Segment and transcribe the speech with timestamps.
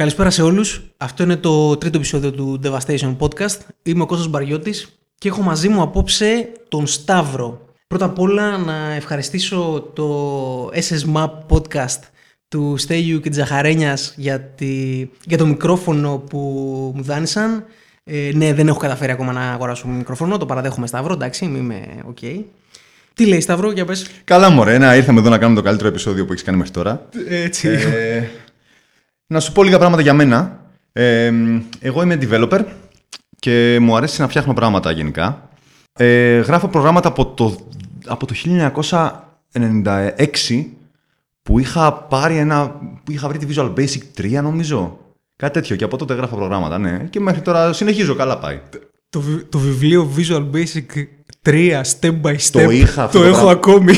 [0.00, 0.82] Καλησπέρα σε όλους.
[0.96, 3.58] Αυτό είναι το τρίτο επεισόδιο του Devastation Podcast.
[3.82, 7.60] Είμαι ο Κώστας Μπαριώτης και έχω μαζί μου απόψε τον Σταύρο.
[7.86, 12.00] Πρώτα απ' όλα να ευχαριστήσω το SS Map Podcast
[12.48, 15.06] του Στέλιου και της Ζαχαρένιας για, τη...
[15.24, 16.38] για το μικρόφωνο που
[16.96, 17.64] μου δάνεισαν.
[18.04, 22.18] Ε, ναι, δεν έχω καταφέρει ακόμα να αγοράσω μικρόφωνο, το παραδέχομαι Σταύρο, εντάξει, είμαι οκ.
[22.20, 22.44] Okay.
[23.14, 24.06] Τι λέει Σταύρο, για πες.
[24.24, 27.08] Καλά μωρέ, να ήρθαμε εδώ να κάνουμε το καλύτερο επεισόδιο που έχεις κάνει μέχρι τώρα.
[27.28, 27.68] Έτσι.
[27.68, 28.24] Ε,
[29.26, 30.60] να σου πω λίγα πράγματα για μένα.
[30.92, 31.32] Ε,
[31.80, 32.60] εγώ είμαι developer
[33.38, 35.48] και μου αρέσει να φτιάχνω πράγματα γενικά.
[35.98, 37.56] Ε, γράφω προγράμματα από το,
[38.06, 38.34] από το
[39.52, 40.64] 1996
[41.42, 42.68] που είχα πάρει ένα.
[43.04, 44.98] που είχα βρει τη Visual Basic 3 νομίζω.
[45.36, 47.06] Κάτι τέτοιο και από τότε γράφω προγράμματα, ναι.
[47.10, 48.60] Και μέχρι τώρα συνεχίζω, καλά πάει.
[49.08, 51.04] Το, το βιβλίο Visual Basic
[51.46, 52.50] 3 step by step.
[52.64, 53.50] Το είχα αυτό Το το έχω πράγμα.
[53.50, 53.94] ακόμη.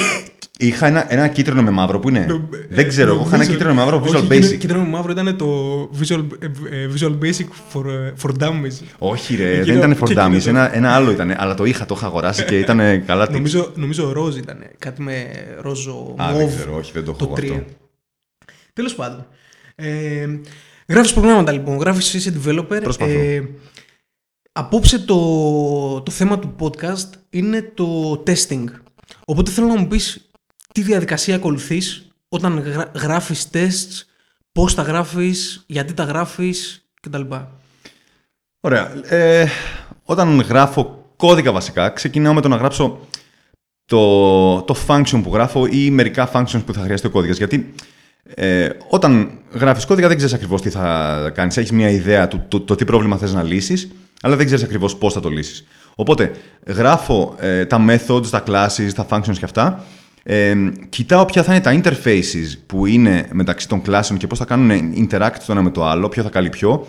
[0.60, 2.26] Είχα ένα, ένα κίτρινο με μαύρο που είναι;
[2.70, 4.58] Δεν ξέρω, εγώ είχα ένα Νομίζω- κίτρινο με μαύρο Visual Όχι, κίτρινο- Basic.
[4.58, 8.84] Κίτρινο με μαύρο ήταν το Visual, ε, ε, Visual Basic for, ε, for Dummies.
[8.98, 11.34] Όχι, ρε, Εκείνο- δεν ήταν for και εκείνο dummies, το- ένα, ένα άλλο ήταν.
[11.38, 13.32] Αλλά το είχα, το είχα αγοράσει και ήταν καλά tips.
[13.32, 14.58] Νομίζω, νομίζω ροζ ήταν.
[14.78, 15.26] Κάτι με
[15.60, 16.36] ρόζο Α, μοβ.
[16.36, 17.50] δεν ξέρω, όχι, δεν το έχω το εγώ 3.
[17.52, 17.64] αυτό.
[18.72, 19.26] Τέλος πάντων.
[19.74, 20.26] Ε,
[20.88, 22.80] γράφεις προγράμματα λοιπόν, γράφεις είσαι developer.
[22.82, 23.10] Προσπαθώ.
[23.18, 23.48] Ε,
[24.52, 25.14] απόψε το,
[26.00, 28.64] το θέμα του podcast είναι το testing.
[29.24, 30.27] Οπότε θέλω να μου πεις
[30.72, 34.04] τι διαδικασία ακολουθείς όταν γρα, γράφεις tests,
[34.52, 37.22] πώς τα γράφεις, γιατί τα γράφεις κτλ.
[38.60, 39.12] Ωραία.
[39.14, 39.46] Ε,
[40.02, 42.98] όταν γράφω κώδικα βασικά, ξεκινάω με το να γράψω
[43.84, 47.36] το, το function που γράφω ή μερικά functions που θα χρειαστεί ο κώδικας.
[47.36, 47.74] Γιατί
[48.34, 51.56] ε, όταν γράφεις κώδικα δεν ξέρεις ακριβώς τι θα κάνεις.
[51.56, 54.96] Έχεις μια ιδέα του το, το τι πρόβλημα θες να λύσεις, αλλά δεν ξέρεις ακριβώς
[54.96, 55.64] πώς θα το λύσεις.
[55.94, 56.32] Οπότε
[56.66, 59.84] γράφω ε, τα methods, τα classes, τα functions και αυτά.
[60.30, 60.54] Ε,
[60.88, 64.94] κοιτάω ποια θα είναι τα interfaces που είναι μεταξύ των κλάσεων και πώς θα κάνουν
[64.96, 66.86] interact το ένα με το άλλο, ποιο θα καλεί ποιο.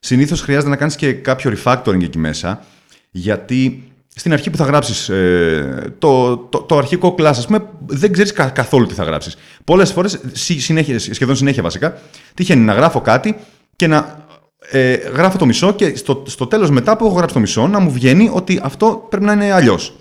[0.00, 2.64] Συνήθως χρειάζεται να κάνεις και κάποιο refactoring εκεί μέσα,
[3.10, 3.82] γιατί
[4.14, 8.32] στην αρχή που θα γράψεις ε, το, το, το αρχικό class, ας πούμε, δεν ξέρεις
[8.32, 9.36] καθόλου τι θα γράψεις.
[9.64, 10.20] Πολλές φορές,
[11.10, 11.98] σχεδόν συνέχεια βασικά,
[12.34, 13.36] τυχαίνει να γράφω κάτι
[13.76, 14.26] και να
[14.70, 17.78] ε, γράφω το μισό και στο, στο τέλος μετά που έχω γράψει το μισό να
[17.78, 19.96] μου βγαίνει ότι αυτό πρέπει να είναι αλλιώς.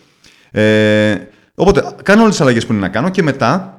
[0.51, 1.15] Ε,
[1.57, 3.71] οπότε κάνω όλες τις αλλαγές που είναι να κάνω και μετά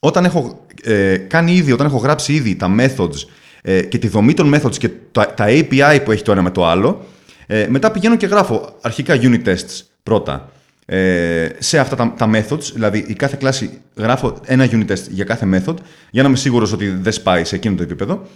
[0.00, 3.26] όταν έχω ε, κάνει ήδη, όταν έχω γράψει ήδη τα methods
[3.62, 6.50] ε, και τη δομή των methods και τα, τα API που έχει το ένα με
[6.50, 7.04] το άλλο,
[7.46, 10.50] ε, μετά πηγαίνω και γράφω αρχικά unit tests πρώτα
[10.92, 15.24] ε, σε αυτά τα, τα methods, δηλαδή η κάθε κλάση γράφω ένα unit test για
[15.24, 15.74] κάθε method
[16.10, 18.26] για να είμαι σίγουρος ότι δεν σπάει σε εκείνο το επίπεδο.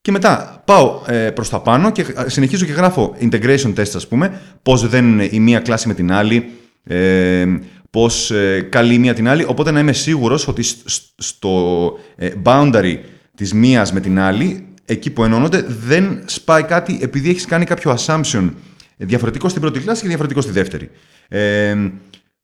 [0.00, 4.40] Και μετά πάω ε, προς τα πάνω και συνεχίζω και γράφω integration tests ας πούμε,
[4.62, 6.50] πώς δεν η μία κλάση με την άλλη,
[6.84, 7.44] ε,
[7.92, 11.98] πώς ε, καλεί η μία την άλλη, οπότε να είμαι σίγουρος ότι σ- σ- στο
[12.16, 12.98] ε, boundary
[13.36, 17.96] της μίας με την άλλη, εκεί που ενώνονται, δεν σπάει κάτι επειδή έχεις κάνει κάποιο
[17.98, 18.50] assumption
[18.96, 20.90] διαφορετικό στην πρώτη κλάση και διαφορετικό στη δεύτερη.
[21.28, 21.90] Ε,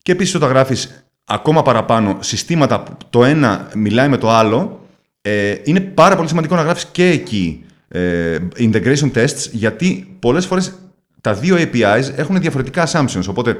[0.02, 4.86] και επίσης όταν γράφεις ακόμα παραπάνω συστήματα που το ένα μιλάει με το άλλο,
[5.22, 10.74] ε, είναι πάρα πολύ σημαντικό να γράφεις και εκεί ε, integration tests, γιατί πολλές φορές
[11.20, 13.56] τα δύο APIs έχουν διαφορετικά assumptions, οπότε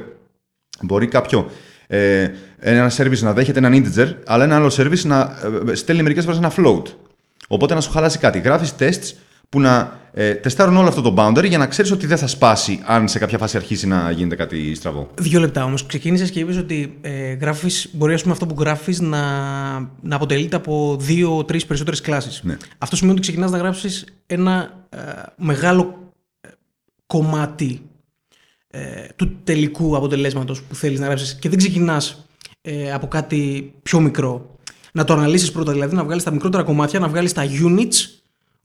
[0.81, 1.51] μπορεί κάποιο
[1.91, 2.29] ε,
[2.59, 5.37] ένα service να δέχεται έναν integer, αλλά ένα άλλο service να
[5.69, 6.83] ε, στέλνει μερικές φορές ένα float.
[7.47, 8.39] Οπότε να σου χαλάσει κάτι.
[8.39, 9.13] Γράφεις tests
[9.49, 12.79] που να ε, τεστάρουν όλο αυτό το boundary για να ξέρεις ότι δεν θα σπάσει
[12.85, 15.09] αν σε κάποια φάση αρχίσει να γίνεται κάτι στραβό.
[15.15, 15.85] Δύο λεπτά όμως.
[15.85, 19.19] Ξεκίνησες και είπες ότι ε, γράφεις, μπορεί ας πούμε, αυτό που γράφεις να,
[20.01, 22.41] να αποτελείται από δύο-τρει περισσότερες κλάσεις.
[22.43, 22.57] Ναι.
[22.77, 24.97] Αυτό σημαίνει ότι ξεκινάς να γράψεις ένα ε,
[25.35, 26.11] μεγάλο
[26.41, 26.47] ε,
[27.05, 27.81] κομμάτι
[28.71, 28.81] ε,
[29.15, 32.25] του τελικού αποτελέσματος που θέλεις να γράψεις και δεν ξεκινάς
[32.61, 34.55] ε, από κάτι πιο μικρό.
[34.93, 37.95] Να το αναλύσεις πρώτα, δηλαδή να βγάλεις τα μικρότερα κομμάτια, να βγάλεις τα units,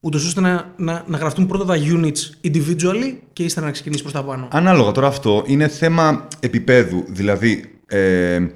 [0.01, 4.15] ούτως ώστε να, να, να γραφτούν πρώτα τα units individually και ύστερα να ξεκινήσεις προς
[4.15, 4.49] τα πάνω.
[4.51, 7.05] Ανάλογα τώρα αυτό είναι θέμα επίπεδου.
[7.09, 8.47] Δηλαδή, ε,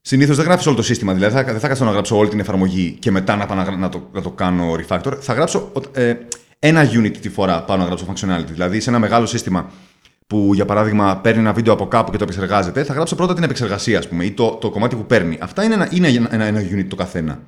[0.00, 1.14] συνήθως δεν γράφεις όλο το σύστημα.
[1.14, 3.62] Δηλαδή, θα, δεν θα κάτσω να γράψω όλη την εφαρμογή και μετά να, πάω να,
[3.62, 5.12] γρα- να, το, να το κάνω refactor.
[5.20, 6.14] Θα γράψω ε,
[6.58, 8.50] ένα unit τη φορά πάω να γράψω functionality.
[8.50, 9.70] Δηλαδή, σε ένα μεγάλο σύστημα
[10.28, 13.42] που για παράδειγμα παίρνει ένα βίντεο από κάπου και το επεξεργάζεται, θα γράψω πρώτα την
[13.42, 15.38] επεξεργασία, ας πούμε, ή το, το κομμάτι που παίρνει.
[15.40, 17.40] Αυτά είναι ένα, είναι ένα, ένα unit το καθένα.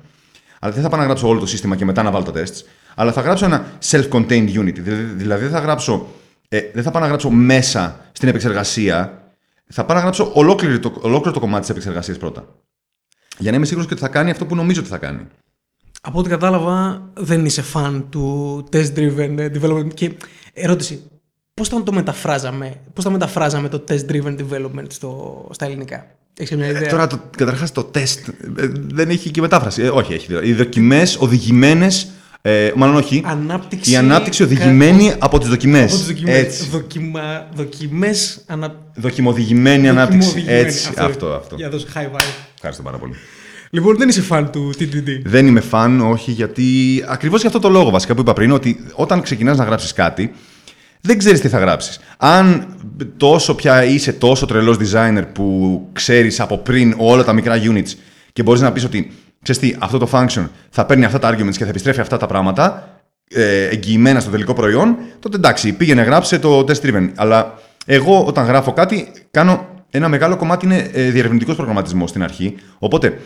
[0.59, 2.65] Αλλά δεν θα πάω να γράψω όλο το σύστημα και μετά να βάλω τα tests.
[2.95, 4.73] Αλλά θα γράψω ένα self-contained unit.
[4.73, 6.07] Δηλαδή, δηλαδή δεν θα γράψω.
[6.49, 9.23] Ε, δεν θα πάω να γράψω μέσα στην επεξεργασία.
[9.67, 12.45] Θα πάω να γράψω ολόκληρο το, ολόκληρο το κομμάτι της επεξεργασίας πρώτα.
[13.37, 15.27] Για να είμαι σίγουρος ότι θα κάνει αυτό που νομίζω ότι θα κάνει.
[16.01, 19.93] Από ό,τι κατάλαβα, δεν είσαι fan του test-driven development.
[19.93, 20.11] Και
[20.53, 21.03] ερώτηση,
[21.61, 26.05] πώς θα το μεταφράζαμε, πώς θα μεταφράζαμε το test-driven development στο, στα ελληνικά;
[26.37, 28.33] Έχεις μια ιδέα; Τώρα, το, καταρχάς, το τεστ ε,
[28.91, 29.83] δεν έχει και μετάφραση.
[29.83, 30.27] Ε, όχι, έχει.
[30.43, 32.07] Οι δοκιμές οδηγημένες
[32.41, 33.23] Ε, μάλλον όχι.
[33.25, 33.91] Ανάπτυξη...
[33.91, 35.91] Η ανάπτυξη οδηγημένη κα- από τις δοκιμές.
[35.91, 36.37] Από τις δοκιμές.
[36.37, 36.69] Έτσι.
[36.69, 37.47] Δοκιμα...
[37.53, 38.75] Δοκιμές ανα...
[38.95, 40.27] Δοκιμοδηγημένη ανάπτυξη.
[40.27, 40.67] δοκιμοδηγημένη.
[40.67, 40.91] Έτσι.
[40.97, 41.55] Αυτό, αυτό.
[41.55, 42.33] Για να δώσω high vibe.
[42.55, 43.13] Ευχαριστώ πάρα πολύ.
[43.69, 45.21] Λοιπόν, δεν είσαι φαν του TDD.
[45.23, 46.65] Δεν είμαι φαν, όχι, γιατί
[47.07, 50.33] ακριβώς για αυτό το λόγο βασικά που είπα πριν, ότι όταν ξεκινάς να γράψεις κάτι,
[51.01, 51.99] δεν ξέρεις τι θα γράψεις.
[52.17, 52.75] Αν
[53.17, 57.93] τόσο πια είσαι τόσο τρελός designer που ξέρεις από πριν όλα τα μικρά units
[58.33, 59.11] και μπορείς να πεις ότι
[59.41, 62.25] ξέρεις τι, αυτό το function θα παίρνει αυτά τα arguments και θα επιστρέφει αυτά τα
[62.25, 62.99] πράγματα
[63.33, 67.09] ε, εγγυημένα στο τελικό προϊόν, τότε εντάξει, πήγαινε γράψε το test driven.
[67.15, 72.55] Αλλά εγώ όταν γράφω κάτι, κάνω ένα μεγάλο κομμάτι είναι ε, διερευνητικός προγραμματισμός στην αρχή.
[72.79, 73.17] Οπότε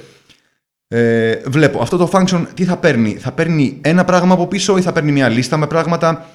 [0.88, 3.18] ε, βλέπω αυτό το function τι θα παίρνει.
[3.20, 6.26] Θα παίρνει ένα πράγμα από πίσω ή θα παίρνει μια λίστα με πράγματα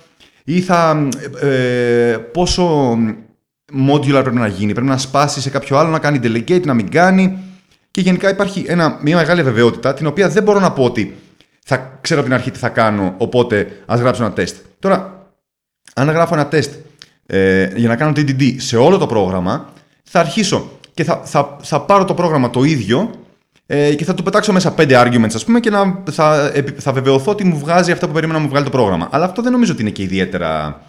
[0.44, 1.08] ή θα,
[1.40, 2.96] ε, πόσο
[3.88, 4.72] modular πρέπει να γίνει.
[4.72, 7.38] Πρέπει να σπάσει σε κάποιο άλλο, να κάνει delegate, να μην κάνει.
[7.90, 11.16] Και γενικά υπάρχει ένα, μια μεγάλη αβεβαιότητα την οποία δεν μπορώ να πω ότι
[11.64, 14.56] θα ξέρω από την αρχή τι θα κάνω, οπότε ας γράψω ένα τεστ.
[14.78, 15.26] Τώρα,
[15.94, 16.72] αν γράφω ένα τεστ
[17.26, 19.72] ε, για να κάνω TDD σε όλο το πρόγραμμα,
[20.02, 23.10] θα αρχίσω και θα, θα, θα πάρω το πρόγραμμα το ίδιο
[23.72, 26.92] ε, και θα του πετάξω μέσα πέντε arguments, ας πούμε, και να, θα, επι- θα
[26.92, 29.08] βεβαιωθώ ότι μου βγάζει αυτό που περίμενα να μου βγάλει το πρόγραμμα.
[29.10, 30.80] Αλλά αυτό δεν νομίζω ότι είναι και ιδιαίτερα.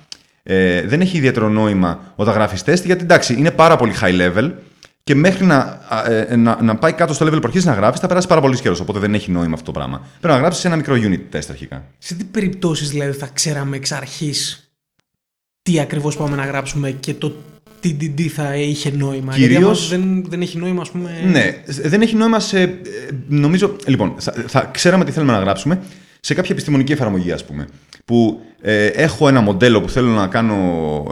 [0.43, 4.51] Ε, δεν έχει ιδιαίτερο νόημα όταν γράφεις τεστ, γιατί εντάξει, είναι πάρα πολύ high level
[5.03, 5.57] και μέχρι να,
[5.87, 8.41] α, ε, να, να πάει κάτω στο level που αρχίζει να γράφεις, θα περάσει πάρα
[8.41, 8.79] πολύς καιρός.
[8.79, 10.01] Οπότε δεν έχει νόημα αυτό το πράγμα.
[10.19, 11.83] Πρέπει να γράψεις ένα μικρό unit test αρχικά.
[11.97, 14.71] Σε τι περιπτώσεις δηλαδή θα ξέραμε εξ αρχής
[15.61, 17.33] τι ακριβώς πάμε να γράψουμε και το
[17.83, 19.35] TDD θα είχε νόημα.
[19.35, 21.09] Γιατί άμα Κυρίως- δεν, δεν έχει νόημα, ας πούμε...
[21.31, 22.61] Ναι, δεν έχει νόημα σε.
[22.61, 22.69] ε,
[23.27, 23.75] Νομίζω.
[23.85, 25.79] Λοιπόν, θα, θα ξέραμε τι θέλουμε να γράψουμε
[26.19, 27.67] σε κάποια επιστημονική εφαρμογή, ας πούμε.
[28.05, 30.55] Που ε, έχω ένα μοντέλο που θέλω να κάνω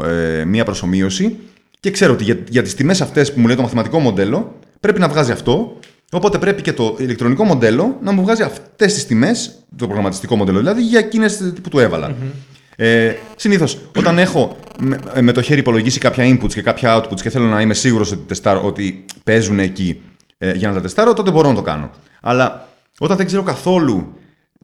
[0.06, 1.36] ε, μία προσωμείωση
[1.80, 5.00] και ξέρω ότι για, για τις τιμές αυτές που μου λέει το μαθηματικό μοντέλο πρέπει
[5.00, 5.80] να βγάζει αυτό.
[6.12, 10.60] Οπότε πρέπει και το ηλεκτρονικό μοντέλο να μου βγάζει αυτές τις τιμές, το προγραμματιστικό μοντέλο
[10.60, 12.16] δηλαδή, για εκείνες που του εβαλα
[12.82, 17.30] Ε, Συνήθως, όταν έχω με, με το χέρι υπολογίσει κάποια inputs και κάποια outputs και
[17.30, 20.02] θέλω να είμαι σίγουρος ότι, τεστάρω- ότι παίζουν εκεί
[20.38, 21.90] ε, για να τα τεστάρω, τότε μπορώ να το κάνω.
[22.22, 22.68] Αλλά
[23.00, 24.14] όταν δεν ξέρω καθόλου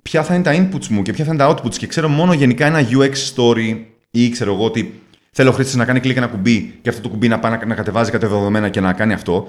[0.01, 2.33] ποια θα είναι τα inputs μου και ποια θα είναι τα outputs και ξέρω μόνο
[2.33, 3.77] γενικά ένα UX story
[4.11, 5.01] ή ξέρω εγώ ότι
[5.31, 7.65] θέλω ο χρήστης να κάνει κλικ ένα κουμπί και αυτό το κουμπί να πάει να,
[7.65, 9.47] να κατεβάζει κατά δεδομένα και να κάνει αυτό.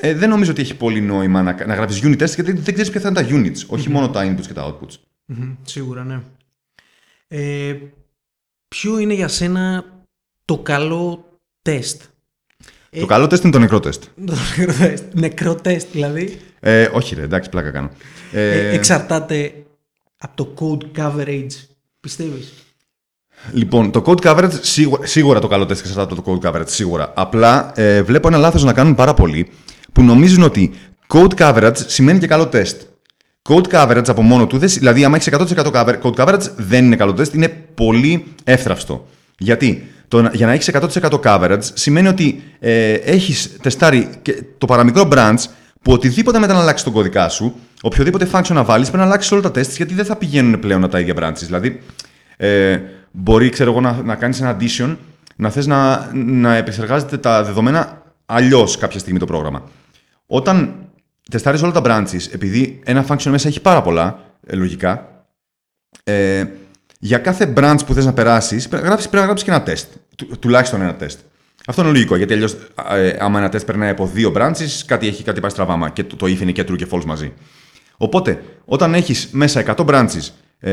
[0.00, 2.90] Ε, δεν νομίζω ότι έχει πολύ νόημα να, να γράφεις unit test γιατί δεν ξέρεις
[2.90, 4.94] ποια θα είναι τα units, όχι μόνο τα inputs και τα outputs.
[5.26, 6.20] Μμμ, Σίγουρα, ναι.
[7.28, 7.74] Ε,
[8.74, 9.84] ποιο είναι για σένα
[10.44, 11.24] το καλό
[11.62, 12.02] τεστ;
[13.00, 13.98] Το καλό test είναι το νεκρό test.
[14.26, 15.04] Το νεκρό τεστ.
[15.12, 17.90] Νεκρό τεστ δηλαδή; Ε, όχι, ρε, εντάξει, πλάκα κάνω.
[18.32, 19.52] Ε, Ε, εξαρτάται
[20.18, 21.52] από το code coverage,
[22.00, 22.52] πιστεύεις;
[23.52, 27.12] Λοιπόν, το code coverage, σίγουρα, σίγουρα το καλό τεστ εξαρτάται από το code coverage, σίγουρα.
[27.16, 29.50] Απλά ε, βλέπω ένα λάθος να κάνουν πάρα πολλοί
[29.92, 30.72] που νομίζουν ότι
[31.08, 32.80] code coverage σημαίνει και καλό τεστ.
[33.48, 36.84] Code coverage από μόνο του, δεν σ- δηλαδή άμα έχεις 100% cover- code coverage δεν
[36.84, 39.06] είναι καλό τεστ, είναι πολύ εύθραυστο.
[39.38, 44.66] Γιατί; Το, να- για να έχεις 100% coverage σημαίνει ότι ε, έχεις τεστάρει και το
[44.66, 45.34] παραμικρό branch
[45.82, 49.32] που οτιδήποτε μετά να αλλάξεις τον κώδικά σου, οποιοδήποτε function να βάλεις, πρέπει να αλλάξεις
[49.32, 51.42] όλα τα tests γιατί δεν θα πηγαίνουν πλέον τα ίδια branches.
[51.46, 51.80] Δηλαδή,
[52.36, 52.78] ε,
[53.10, 54.96] μπορεί ξέρω εγώ, να, να κάνεις ένα addition,
[55.36, 59.62] να θες να, να επεξεργάζεται τα δεδομένα αλλιώς κάποια στιγμή το πρόγραμμα.
[60.26, 60.74] Όταν
[61.30, 65.24] τεστάρεις όλα τα branches, επειδή ένα function μέσα έχει πάρα πολλά, ε, λογικά,
[66.04, 66.44] ε,
[66.98, 69.64] για κάθε branch που θες να περάσεις, πρέπει, να γράψεις- πρέπει να γράψεις και ένα
[69.66, 69.98] test.
[70.16, 71.16] Του, τουλάχιστον ένα test.
[71.66, 72.56] Αυτό είναι λογικό, γιατί αλλιώς,
[72.90, 76.16] ε, άμα ένα test περνάει από δύο branches, κάτι έχει κάτι πάει στραβάμα και το,
[76.16, 77.32] το if είναι και true και false μαζί.
[77.96, 80.70] Οπότε, όταν έχεις μέσα 100 branches, ε,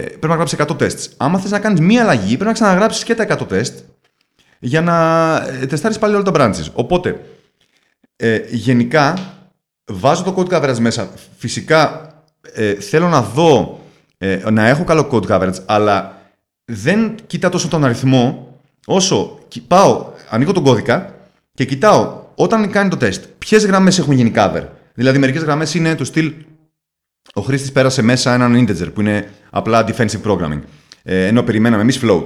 [0.00, 1.06] πρέπει να γράψεις 100 tests.
[1.16, 3.72] Άμα θες να κάνεις μία αλλαγή, πρέπει να ξαναγράψεις και τα 100 test
[4.58, 6.70] για να ε, τεστάρεις πάλι όλα τα branches.
[6.72, 7.20] Οπότε,
[8.16, 9.14] ε, γενικά,
[9.92, 11.08] βάζω το code coverage μέσα.
[11.36, 12.10] Φυσικά,
[12.52, 13.80] ε, θέλω να δω,
[14.18, 16.20] ε, να έχω καλό code coverage, αλλά
[16.64, 18.54] δεν κοιτάω τόσο τον αριθμό,
[18.86, 21.14] όσο κι- πάω, ανοίγω τον κώδικα
[21.54, 24.62] και κοιτάω όταν κάνει το test, ποιες γραμμές έχουν γίνει cover.
[24.94, 26.32] Δηλαδή, μερικές γραμμές είναι του στυλ
[27.34, 30.60] ο χρήστης πέρασε μέσα έναν integer που είναι απλά defensive programming.
[31.02, 32.24] Ε, ενώ περιμέναμε εμείς float.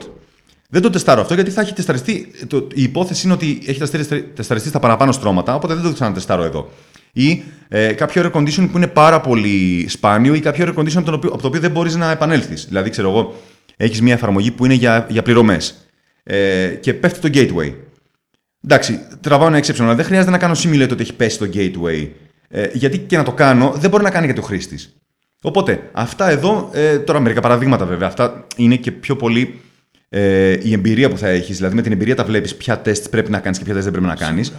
[0.68, 2.32] Δεν το τεστάρω αυτό γιατί θα έχει τεσταριστεί.
[2.46, 6.42] Το, η υπόθεση είναι ότι έχει τεσταριστεί, τεσταριστεί στα παραπάνω στρώματα, οπότε δεν το ξανατεστάρω
[6.42, 6.70] εδώ.
[7.12, 11.10] Ή ε, κάποιο air condition που είναι πάρα πολύ σπάνιο ή κάποιο air condition από
[11.10, 12.64] το οποίο, από το οποίο δεν μπορείς να επανέλθεις.
[12.64, 13.34] Δηλαδή, ξέρω εγώ,
[13.76, 15.88] έχεις μια εφαρμογή που είναι για, για πληρωμές
[16.22, 17.74] ε, και πέφτει το gateway.
[18.64, 22.08] Εντάξει, τραβάω ένα exception, αλλά δεν χρειάζεται να κάνω simulate ότι έχει πέσει το gateway.
[22.48, 24.94] Ε, γιατί και να το κάνω, δεν μπορεί να κάνει γιατί ο χρήστης.
[25.42, 29.60] Οπότε, αυτά εδώ, ε, τώρα μερικά παραδείγματα βέβαια, αυτά είναι και πιο πολύ
[30.08, 31.56] ε, η εμπειρία που θα έχεις.
[31.56, 34.00] Δηλαδή, με την εμπειρία τα βλέπεις ποια τεστ πρέπει να κάνεις και ποια τεστ δεν
[34.00, 34.52] πρέπει να κάνεις.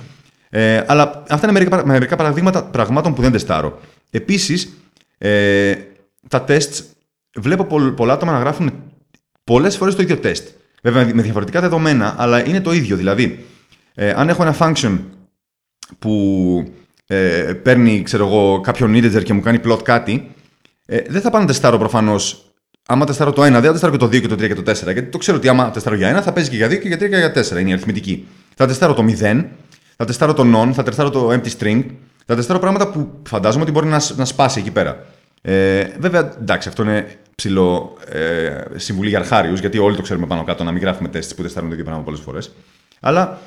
[0.53, 3.79] Ε, αλλά αυτά είναι μερικά, παρα- μερικά παραδείγματα πραγμάτων που δεν τεστάρω.
[4.12, 4.70] Επίσης,
[5.17, 5.74] ε,
[6.27, 6.84] τα τεστ
[7.36, 8.72] βλέπω πολλ- πολλά άτομα να γράφουν
[9.43, 10.48] πολλές φορές το ίδιο τεστ.
[10.84, 12.96] Βέβαια με διαφορετικά δεδομένα, αλλά είναι το ίδιο.
[12.96, 13.46] Δηλαδή,
[13.96, 15.00] ε, αν έχω ένα function
[16.00, 16.74] που
[17.08, 20.31] ε, παίρνει ξέρω εγώ, κάποιον integer και μου κάνει plot κάτι,
[20.86, 22.46] ε, δεν θα πάω να τεστάρω προφανώς.
[22.88, 24.62] Άμα τεστάρω το 1, δεν θα τεστάρω και το 2 και το 3 και το
[24.62, 24.91] 4.
[24.93, 26.98] Γιατί το ξέρω ότι άμα τεστάρω για 1, θα παίζει και για 2 και για
[26.98, 27.60] 3 και για 4.
[27.60, 28.27] Είναι η αριθμητική.
[28.55, 29.46] Θα τεστάρω το 0,
[30.01, 31.84] θα τεστάρω το non, θα τεστάρω το empty string,
[32.25, 35.05] θα τεστάρω πράγματα που φαντάζομαι ότι μπορεί να, να σπάσει εκεί πέρα.
[35.41, 40.43] Ε, βέβαια, εντάξει, αυτό είναι ψηλό ε, συμβουλή για αρχάριους, γιατί όλοι το ξέρουμε πάνω
[40.43, 42.51] κάτω να μην γράφουμε τεστ που τεστάρουν το ίδιο πράγμα πολλές φορές.
[43.00, 43.39] Αλλά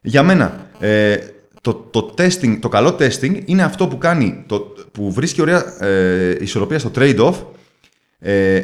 [0.00, 1.16] για μένα, ε,
[1.60, 4.58] το, το, testing, το καλό testing είναι αυτό που κάνει, το,
[4.92, 7.34] που βρίσκει ωραία ε, ισορροπία στο trade-off.
[8.18, 8.62] Ε,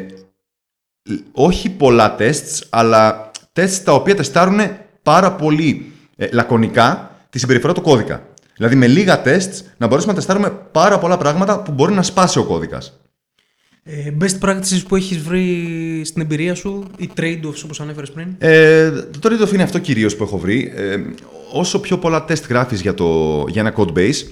[1.31, 4.59] όχι πολλά tests, αλλά tests τα οποία τεστάρουν
[5.03, 8.27] πάρα πολύ ε, λακωνικά τη συμπεριφορά του κώδικα.
[8.55, 12.39] Δηλαδή με λίγα tests να μπορέσουμε να τεστάρουμε πάρα πολλά πράγματα που μπορεί να σπάσει
[12.39, 12.99] ο κώδικας.
[13.83, 18.91] Ε, best practices που έχεις βρει στην εμπειρία σου ή trade-offs όπως ανέφερες πριν; Ε,
[18.91, 20.71] το trade-off είναι αυτό κυρίως που έχω βρει.
[20.75, 20.97] Ε,
[21.53, 24.27] όσο πιο πολλά test γράφεις για, το, για ένα code base,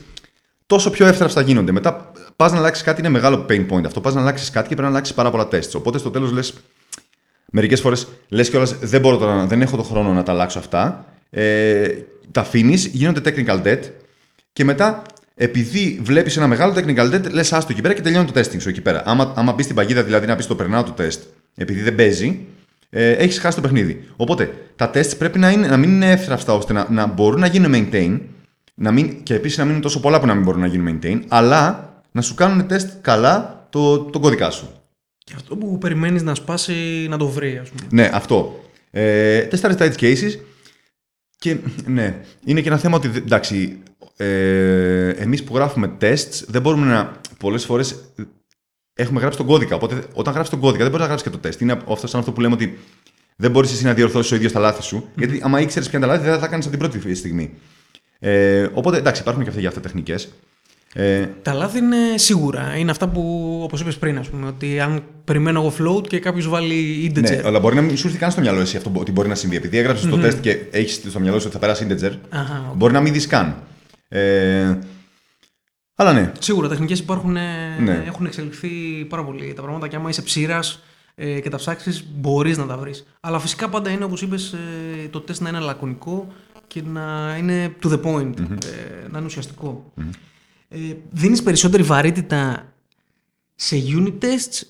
[0.66, 1.72] τόσο πιο εύθραυστα γίνονται.
[1.72, 4.02] Μετά πας να αλλάξεις κάτι, είναι μεγάλο pain point αυτό.
[4.02, 5.72] Πας να αλλάξεις κάτι και πρέπει να αλλάξεις πάρα πολλά tests.
[5.76, 6.54] Οπότε στο τέλος λες,
[7.52, 11.06] μερικές φορές λες κιόλας δεν, μπορώ τώρα, δεν έχω το χρόνο να τα αλλάξω αυτά.
[11.30, 11.88] Ε,
[12.32, 13.80] τα αφήνεις, γίνονται technical debt
[14.54, 15.02] και μετά
[15.36, 18.70] επειδή βλέπεις ένα μεγάλο technical debt, λες άστο εκεί πέρα και τελειώνει το testing σου
[18.70, 19.04] εκεί πέρα.
[19.06, 21.20] Άμα, άμα μπεις στην παγίδα, δηλαδή να πεις το περνάω το test,
[21.56, 22.40] επειδή δεν παίζει,
[22.90, 24.04] ε, έχεις χάσει το παιχνίδι.
[24.16, 27.48] Οπότε τα tests πρέπει να, είναι, να μην είναι εύθραυστα ώστε να, να μπορούν να
[27.48, 28.20] γίνουν maintain
[28.76, 31.00] να μην, και επίσης να μην είναι τόσο πολλά που να μην μπορούν να γίνουν
[31.02, 34.70] maintain, αλλά να σου κάνουν test καλά το, το κώδικά σου.
[35.18, 37.88] Και αυτό που περιμένεις να σπάσει να το βρει, ας πούμε.
[37.92, 38.64] Ναι, αυτό.
[38.92, 40.40] Ε, τεστάρεις τα edge cases
[41.46, 43.78] και ναι, είναι και ένα θέμα ότι εντάξει,
[44.18, 47.96] ε, εμείς που γράφουμε tests δεν μπορούμε να πολλές φορές
[48.94, 49.76] έχουμε γράψει τον κώδικα.
[49.76, 51.62] Οπότε όταν γράφει τον κώδικα δεν μπορείς να γράψεις και το τεστ.
[51.62, 52.78] Είναι αυτό σαν αυτό που λέμε ότι
[53.36, 55.10] δεν μπορείς εσύ να διορθώσεις ο ίδιος τα λάθη σου.
[55.16, 57.54] Γιατί άμα ήξερες ποια είναι τα λάθη, δεν θα τα κάνεις από την πρώτη στιγμή.
[58.20, 60.16] Ε, οπότε εντάξει, υπάρχουν και αυτές για αυτά τεχνικέ.
[60.98, 62.78] Ε, Τα λάθη είναι σίγουρα.
[62.78, 66.48] Είναι αυτά που, όπως είπες πριν, ας πούμε, ότι αν περιμένω εγώ float και κάποιος
[66.48, 67.22] βάλει integer.
[67.22, 69.36] ναι, αλλά μπορεί να μην σου έρθει καν στο μυαλό εσύ αυτό ότι μπορεί να
[69.36, 69.56] συμβεί.
[69.56, 72.76] Επειδή έγραψες το τεστ και έχεις στο μυαλό σου ότι θα περάσει integer, Αχα, οκ.
[72.76, 73.56] μπορεί να μην δεις καν.
[74.08, 74.78] Ε,
[75.96, 76.32] αλλά ναι.
[76.40, 78.04] Σίγουρα τεχνικές υπάρχουν, Ναι.
[78.06, 78.68] έχουν εξελιχθεί
[79.10, 80.84] πάρα πολύ τα πράγματα και άμα είσαι ψείρας
[81.16, 83.06] ε, και τα ψάξεις, μπορείς να τα βρεις.
[83.20, 86.28] Αλλά φυσικά πάντα είναι όπως είπες, ε, το τεστ να είναι λακωνικό
[86.68, 89.94] και να είναι to the point, ε, να είναι ουσιαστικο
[90.70, 90.78] Ε,
[91.10, 92.74] δίνεις περισσότερη βαρύτητα
[93.56, 94.62] σε unit tests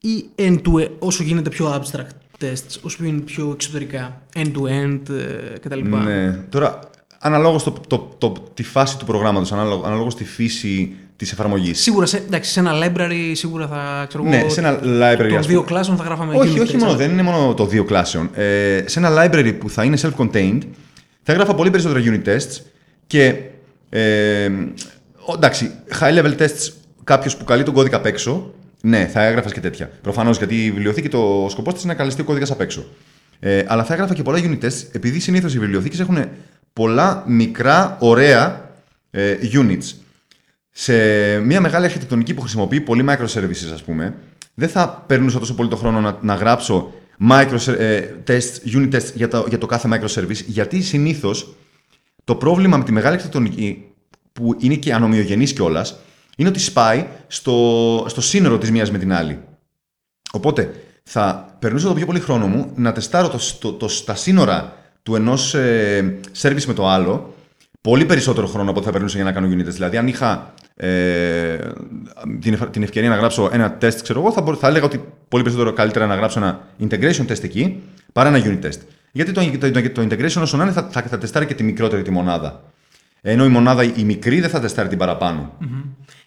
[0.00, 5.80] ή end-to-end, όσο γίνεται πιο abstract tests, όσο είναι πιο εξωτερικά, end-to-end ε, κτλ.
[5.88, 6.32] ναι.
[6.32, 6.78] Τώρα,
[7.18, 11.80] αναλόγως το, το, το, τη φάση του προγράμματος, ανάλογο, αναλόγως τη φύση της εφαρμογής.
[11.80, 15.36] Σίγουρα σε, εντάξει, σε ένα library σίγουρα θα ξέρω Ναι, εγώ, σε ένα library, των
[15.38, 15.70] ας δύο πούμε.
[15.72, 18.30] κλάσεων θα γράφαμε Όχι, unit όχι tests, μόνο, αλλά- δεν είναι μόνο το δύο κλάσεων.
[18.34, 20.60] Ε, σε ένα library που θα είναι self-contained,
[21.22, 22.60] θα έγραφα πολύ περισσότερα unit tests
[23.06, 23.34] και.
[23.88, 24.64] Ε, ο-
[25.34, 26.72] εντάξει, high level tests,
[27.04, 29.90] κάποιος που καλεί τον κώδικα απ' έξω, ναι, θα έγραφα και τέτοια.
[30.02, 32.86] Προφανώς γιατί η βιβλιοθήκη το σκοπός της είναι να καλυστεί ο κώδικας απ' έξω.
[33.40, 36.24] Ε, αλλά θα έγραφα και πολλά unit tests, επειδή συνήθως οι βιβλιοθήκες έχουν
[36.72, 38.70] πολλά μικρά, ωραία
[39.10, 39.94] ε, units
[40.70, 40.94] σε
[41.38, 44.14] μια μεγάλη αρχιτεκτονική που χρησιμοποιεί πολύ microservices, ας πούμε,
[44.54, 46.92] δεν θα περνούσα τόσο πολύ το χρόνο να, να γράψω
[47.30, 51.54] micro, ε, tests, unit tests για το, για το κάθε microservice, γιατί συνήθως
[52.24, 53.85] το πρόβλημα με τη μεγάλη αρχιτεκτονική,
[54.36, 55.96] που είναι και ανομοιογενής κιόλας,
[56.36, 59.38] είναι ότι σπάει στο, στο σύνορο της μίας με την άλλη.
[60.32, 64.76] Οπότε θα περνούσα το πιο πολύ χρόνο μου να τεστάρω το, το, το, στα σύνορα
[65.02, 67.34] του ενός ε, service με το άλλο
[67.80, 69.72] πολύ περισσότερο χρόνο από ό,τι θα περνούσα για να κάνω unit test.
[69.72, 71.56] Δηλαδή, αν είχα ε,
[72.40, 75.04] την, ευ- την ευκαιρία να γράψω ένα τεστ, ξέρω εγώ, θα, μπορώ- θα έλεγα ότι
[75.28, 78.78] πολύ περισσότερο καλύτερα να γράψω ένα integration test εκεί παρά ένα unit test.
[79.12, 81.62] Γιατί το, το, το, το integration όσο να είναι θα, θα, θα τεστάρει και τη
[81.62, 82.62] μικρότερη τη μονάδα.
[83.20, 85.52] Ενώ η μονάδα η μικρή δεν θα τεστάρει την παραπάνω.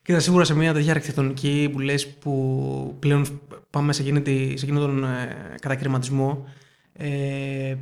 [0.01, 3.25] Κοίτα, σίγουρα σε μια τέτοια αρχιτεκτονική που λες που πλέον
[3.69, 5.07] πάμε σε, εκείνη τη- σε εκείνον τον ε,
[5.61, 6.45] κατακαιρματισμό,
[6.93, 7.07] ε,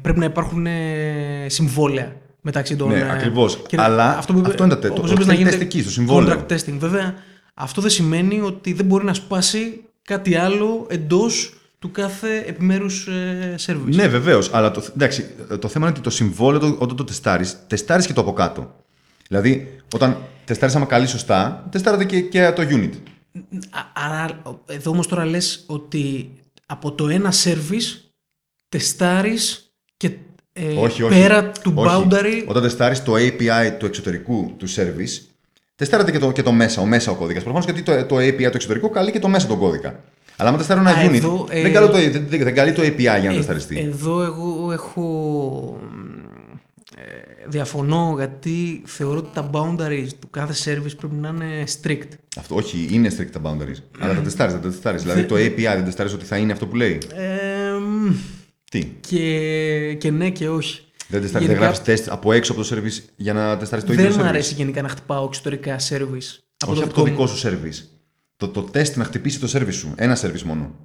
[0.01, 2.87] πρέπει να υπάρχουν ε, συμβόλαια μεταξύ των.
[2.89, 3.61] Ναι, ε, ακριβώς.
[3.67, 6.45] και Αλλά αυτό είναι το τε- όπως το είπες, θέλει γίνεται τεστ εκεί, στο συμβόλαιο.
[6.49, 6.77] Contract testing.
[6.77, 7.13] Βέβαια,
[7.53, 13.55] αυτό δεν σημαίνει ότι δεν μπορεί να σπάσει κάτι άλλο εντός του κάθε επιμέρους ε,
[13.65, 13.93] service.
[13.95, 14.53] Ναι, βεβαίως.
[14.53, 15.25] Αλλά το, εντάξει,
[15.59, 18.75] το θέμα είναι ότι το συμβόλαιο το- όταν το τεστάρεις, τεστάρεις και το από κάτω.
[19.27, 22.91] Δηλαδή, όταν τεστάρει άμα καλείς σωστά, τεστάρεται και, και το unit.
[23.69, 26.29] Α- Άρα, εδώ όμως τώρα λες ότι
[26.65, 27.99] από το ένα service
[28.69, 30.11] τεστάρεις και
[30.53, 31.19] ε, όχι, όχι.
[31.21, 31.89] πέρα του όχι.
[32.09, 35.21] boundary Όταν τεστάρεις το API του εξωτερικού του service,
[35.75, 37.43] τεστάρεται και το, και το μέσα, ο μέσα ο κώδικας.
[37.43, 39.99] Προφανώς γιατί το, το API του εξωτερικού καλεί και το μέσα τον κώδικα.
[40.37, 42.81] Αλλά άμα τεστάρω ένα Α, unit, εδώ, ε, δεν, καλώ το, δεν, δεν καλεί το
[42.81, 43.79] API για να Ε, τεσταριστεί.
[43.79, 45.79] Εδώ εγώ έχω.
[47.47, 52.07] Ε, διαφωνώ γιατί θεωρώ ότι τα boundaries του κάθε service πρέπει να είναι strict.
[52.37, 53.81] Αυτό, όχι, είναι strict τα boundaries.
[53.99, 55.01] αλλά τα τεστάρεις, δεν τα τεστάρεις.
[55.01, 58.15] δηλαδή το API δεν τεστάρεις ότι θα είναι αυτό που λέει; Ε, μ,
[58.71, 60.81] Τι; και, και ναι και όχι.
[61.09, 63.93] Δεν τεστάρεις, δεν Γενικά, γράφεις τεστ από έξω από το service για να τεστάρεις το
[63.93, 66.39] ίδιο δεν service; μου αρέσει γενικά να χτυπάω εξωτερικά service.
[66.67, 67.83] όχι από το δικό σου service.
[68.37, 69.93] Το, το τεστ να χτυπήσει το service σου.
[69.95, 70.75] Ένα service μόνο.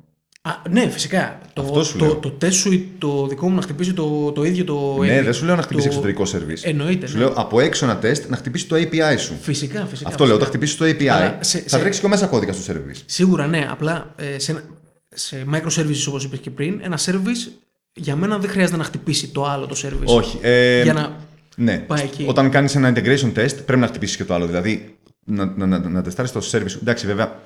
[0.44, 1.38] Α, ναι, φυσικά.
[1.52, 2.14] Το, Αυτό σου το, λέω.
[2.16, 4.96] το, τεστ σου ή το δικό μου να χτυπήσει το, το ίδιο το.
[5.02, 6.62] ναι, δεν σου λέω να χτυπήσει το- εξωτερικό service.
[6.62, 7.06] Εννοείται.
[7.06, 7.24] Σου ναι.
[7.24, 9.34] λέω από έξω ένα τεστ να χτυπήσει το API σου.
[9.40, 10.08] Φυσικά, φυσικά.
[10.08, 10.34] Αυτό λέω, φυσικά.
[10.34, 13.00] όταν χτυπήσει το API, Αλλά σε- θα σε- τρέξει και ο μέσα κώδικα στο service.
[13.06, 14.62] Σίγουρα ναι, απλά ε, σε, ένα-
[15.08, 17.50] σε microservices όπως είπες και πριν, ένα service
[17.94, 20.04] για μένα δεν χρειάζεται να χτυπήσει το άλλο το service.
[20.04, 20.38] Όχι.
[20.42, 21.16] Ε, Για να
[21.56, 21.78] Ναι.
[21.78, 22.24] πάει εκεί.
[22.28, 24.46] Όταν κάνεις ένα integration test, πρέπει να χτυπήσεις και το άλλο.
[24.46, 26.70] Δηλαδή, να, να, να, να τεστάρεις το service.
[26.70, 26.78] σου.
[26.82, 27.40] Εντάξει, βέβαια,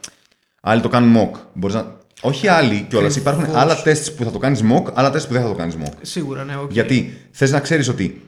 [0.60, 1.38] άλλοι το κάνουν mock.
[1.54, 1.96] Μπορείς να...
[2.20, 3.16] Όχι άλλοι κιόλας.
[3.16, 3.40] Ακριβώς.
[3.40, 5.76] Υπάρχουν άλλα tests που θα το κάνεις mock, άλλα tests που δεν θα το κάνεις
[5.84, 5.92] mock.
[6.00, 6.72] Σίγουρα, ναι, οκ.
[6.72, 8.22] Γιατί θες να ξέρεις ότι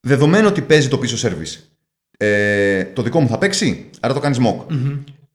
[0.00, 1.60] δεδομένου ότι παίζει το πίσω service,
[2.16, 4.64] ε, το δικό μου θα παίξει, άρα το κάνεις mock.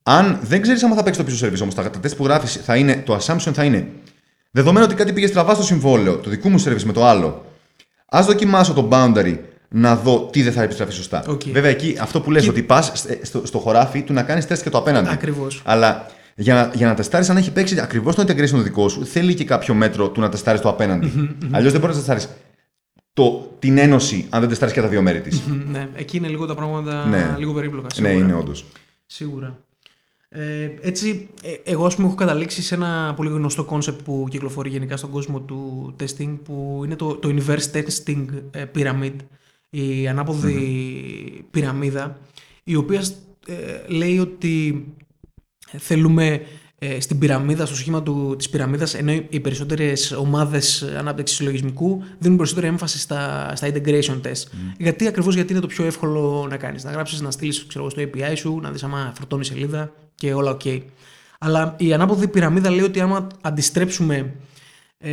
[0.03, 2.59] Αν δεν ξέρεις αν θα παίξει το πίσω service όμως, τα, τα test που γράφεις
[2.63, 3.87] θα είναι, το assumption θα είναι
[4.51, 7.45] δεδομένου ότι κάτι πήγε στραβά στο συμβόλαιο, του δικού μου service με το άλλο,
[8.05, 9.37] ας δοκιμάσω το boundary
[9.69, 11.23] να δω τι δεν θα επιστραφεί σωστά.
[11.27, 11.41] Οκ.
[11.51, 14.69] Βέβαια εκεί αυτό που λες ότι πας στο, στο χωράφι του να κάνεις τεστ και
[14.69, 15.09] το απέναντι.
[15.11, 15.61] Ακριβώς.
[15.65, 19.05] Αλλά για να, για να τεστάρεις αν έχει παίξει ακριβώς το integration το δικό σου,
[19.05, 21.37] θέλει και κάποιο μέτρο του να τεστάρεις το απέναντι.
[21.51, 22.29] Αλλιώς δεν μπορεί να τεστάρεις
[23.13, 25.41] το, την ένωση αν δεν τεστάρεις και τα δύο μέρη της.
[25.41, 27.35] Μμμ, ναι, εκεί είναι λίγο τα πράγματα Ναι.
[27.37, 27.87] λίγο περίπλοκα.
[28.01, 28.25] ναι, Σίγουρα.
[28.25, 28.65] είναι όντως.
[29.05, 29.59] Σίγουρα.
[30.29, 34.69] Ε, έτσι, ε, εγώ ας πούμε έχω καταλήξει σε ένα πολύ γνωστό concept που κυκλοφορεί
[34.69, 39.13] γενικά στον κόσμο του testing που είναι το, το inverse testing ε, pyramid,
[39.69, 40.59] η αναποδη
[41.51, 42.17] πυραμίδα,
[42.63, 43.01] η οποία
[43.47, 43.53] ε,
[43.93, 44.85] λέει ότι
[45.77, 46.41] θέλουμε
[46.79, 52.37] ε, στην πυραμίδα, στο σχήμα του, της πυραμίδας, ενώ οι περισσότερες ομάδες ανάπτυξης λογισμικού δίνουν
[52.37, 54.43] περισσότερη έμφαση στα, στα integration test.
[54.77, 56.83] Γιατί ακριβώς γιατί είναι το πιο εύκολο να κάνεις.
[56.83, 60.33] Να γράψεις, να στείλεις ξέρω, εγώ, στο API σου, να δεις άμα φορτώνει σελίδα και
[60.33, 60.81] όλα ok.
[61.39, 64.33] Αλλά η ανάποδη πυραμίδα λέει ότι άμα αντιστρέψουμε
[64.97, 65.11] ε,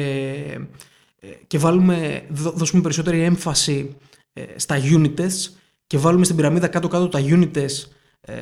[1.20, 3.96] ε, και βάλουμε, δω- δώσουμε περισσότερη έμφαση
[4.32, 5.50] ε, στα unit tests
[5.86, 7.86] και βάλουμε στην πυραμίδα κάτω-κάτω τα unit tests
[8.20, 8.34] ε,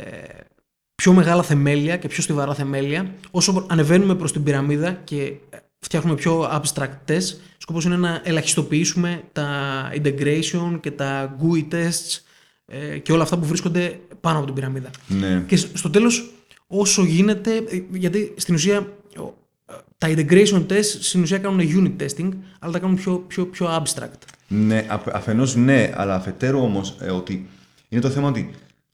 [1.00, 6.16] πιο μεγάλα θεμέλια και πιο στιβαρά θεμέλια, όσο ανεβαίνουμε προς την πυραμίδα και ε, φτιάχνουμε
[6.16, 9.48] πιο abstract tests, σκοπός είναι να ελαχιστοποιήσουμε τα
[9.94, 12.18] integration και τα GUI tests
[12.66, 14.90] ε, και όλα αυτά που βρίσκονται πάνω από την πυραμίδα.
[15.06, 15.44] Ναι.
[15.46, 16.30] Και σ- στο τέλος,
[16.66, 18.78] όσο γίνεται, ε, γιατί στην ουσία
[19.16, 19.34] ο,
[19.66, 23.66] ε, τα integration tests στην ουσία κάνουν unit testing, αλλά τα κάνουν πιο, πιο, πιο
[23.66, 24.20] abstract.
[24.48, 27.48] Ναι, αφενός ναι, αλλά αφετέρου όμως ότι
[27.88, 28.50] είναι το θέμα ότι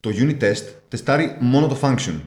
[0.07, 2.21] το unit test τεστάρει μόνο το function.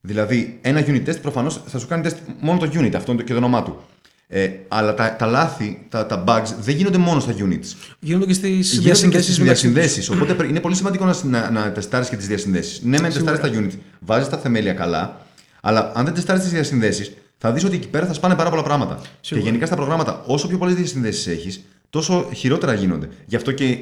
[0.00, 3.26] Δηλαδή, ένα unit test προφανώς θα σου κάνει test μόνο το unit, αυτό είναι το
[3.26, 3.80] και το όνομά του.
[4.28, 7.94] Ε, αλλά τα, τα λάθη, τα, τα bugs δεν γίνονται μόνο στα units.
[7.98, 9.72] Γίνονται και στις Γίνονται και διασυνδέσεις στις μεταξύ τους.
[9.72, 10.08] διασυνδέσεις.
[10.10, 12.80] Οπότε πρέ- είναι πολύ σημαντικό να, να, να τεστάρεις και τις διασυνδέσεις.
[12.82, 15.26] Ναι, μεν τεστάρεις τα unit, βάζεις τα θεμέλια καλά,
[15.60, 18.62] αλλά αν δεν τεστάρεις τις διασυνδέσεις, θα δεις ότι εκεί πέρα θα σπάνε πάρα πολλά
[18.62, 19.00] πράγματα.
[19.20, 21.60] Και γενικά στα προγράμματα, όσο πιο πολλές διασυνδέσεις έχεις,
[21.90, 23.08] τόσο χειρότερα γίνονται.
[23.26, 23.78] Γι' αυτό και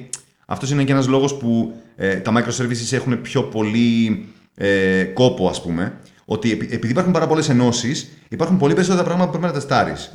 [0.47, 5.63] αυτός είναι και ένας λόγος που ε, τα microservices έχουν πιο πολύ ε, κόπο, ας
[5.63, 5.93] πούμε.
[6.25, 10.11] Ότι επει- επειδή υπάρχουν πάρα πολλές ενώσεις, υπάρχουν πολύ περισσότερα πράγματα που πρέπει να τεστάρεις.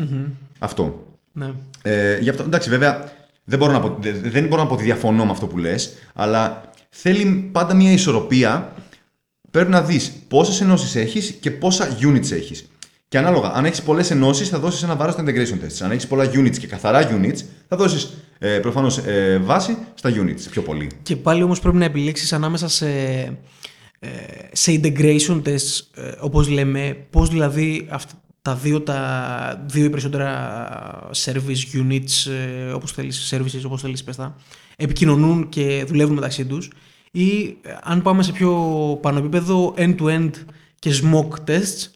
[0.60, 1.08] Αυτό.
[1.32, 1.52] Ναι.
[1.82, 3.12] Ε, γι' αυτό, εντάξει, βέβαια,
[3.44, 5.94] δεν μπορώ, να πω, δε- δεν μπορώ να πω ότι διαφωνώ με αυτό που λες,
[6.14, 8.74] αλλά θέλει πάντα μια ισορροπία.
[9.52, 12.70] Πρέπει να δεις πόσες ενώσεις έχεις και πόσα units έχεις.
[13.08, 15.82] Και ανάλογα, αν έχεις πολλές ενώσεις, θα δώσεις ένα βάρος στα integration tests.
[15.84, 20.42] Αν έχεις πολλά units και καθαρά units, θα δώσεις ε, προφανώς ε, βάση στα units
[20.52, 20.90] πιο πολύ.
[21.04, 22.90] Και πάλι όμως πρέπει να επιλέξεις ανάμεσα σε,
[24.00, 24.10] ε,
[24.52, 31.10] σε integration tests, ε, όπως λέμε, πώς δηλαδή αυτά τα δύο, τα δύο ή περισσότερα
[31.26, 34.36] service units, ε, όπως θέλεις, services, όπως θέλεις πες τα,
[34.76, 36.72] επικοινωνούν και δουλεύουν μεταξύ τους
[37.12, 38.52] ή ε, αν πάμε σε πιο
[39.02, 40.32] πάνω επίπεδο end-to-end
[40.80, 41.88] και smoke tests,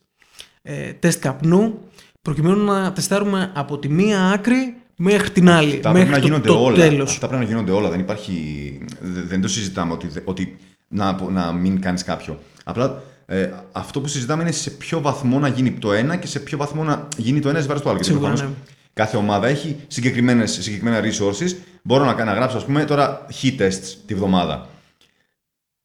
[0.61, 1.79] ε, τεστ καπνού,
[2.21, 6.25] προκειμένου να τεστάρουμε από τη μία άκρη μέχρι την άλλη, Αυτά πρέπει μέχρι να το,
[6.25, 6.75] γίνονται το όλα.
[6.75, 7.09] τέλος.
[7.11, 7.89] Αυτά πρέπει να γίνονται όλα.
[7.89, 8.77] Δεν υπάρχει.
[9.01, 12.39] δε- Δεν το συζητάμε ότι, ότι να, να μην κάνεις κάποιο.
[12.63, 16.39] Απλά ε, αυτό που συζητάμε είναι σε ποιο βαθμό να γίνει το ένα και σε
[16.39, 17.97] ποιο βαθμό να γίνει το ένα εις βάρος του άλλου.
[17.97, 18.63] Γιατί Σίγουρα, προφανώς ναι.
[18.93, 21.55] κάθε ομάδα έχει συγκεκριμένες, συγκεκριμένα resources.
[21.81, 24.67] Μπορώ να, να γράψω, ας πούμε, τώρα heat tests τη βδομάδα.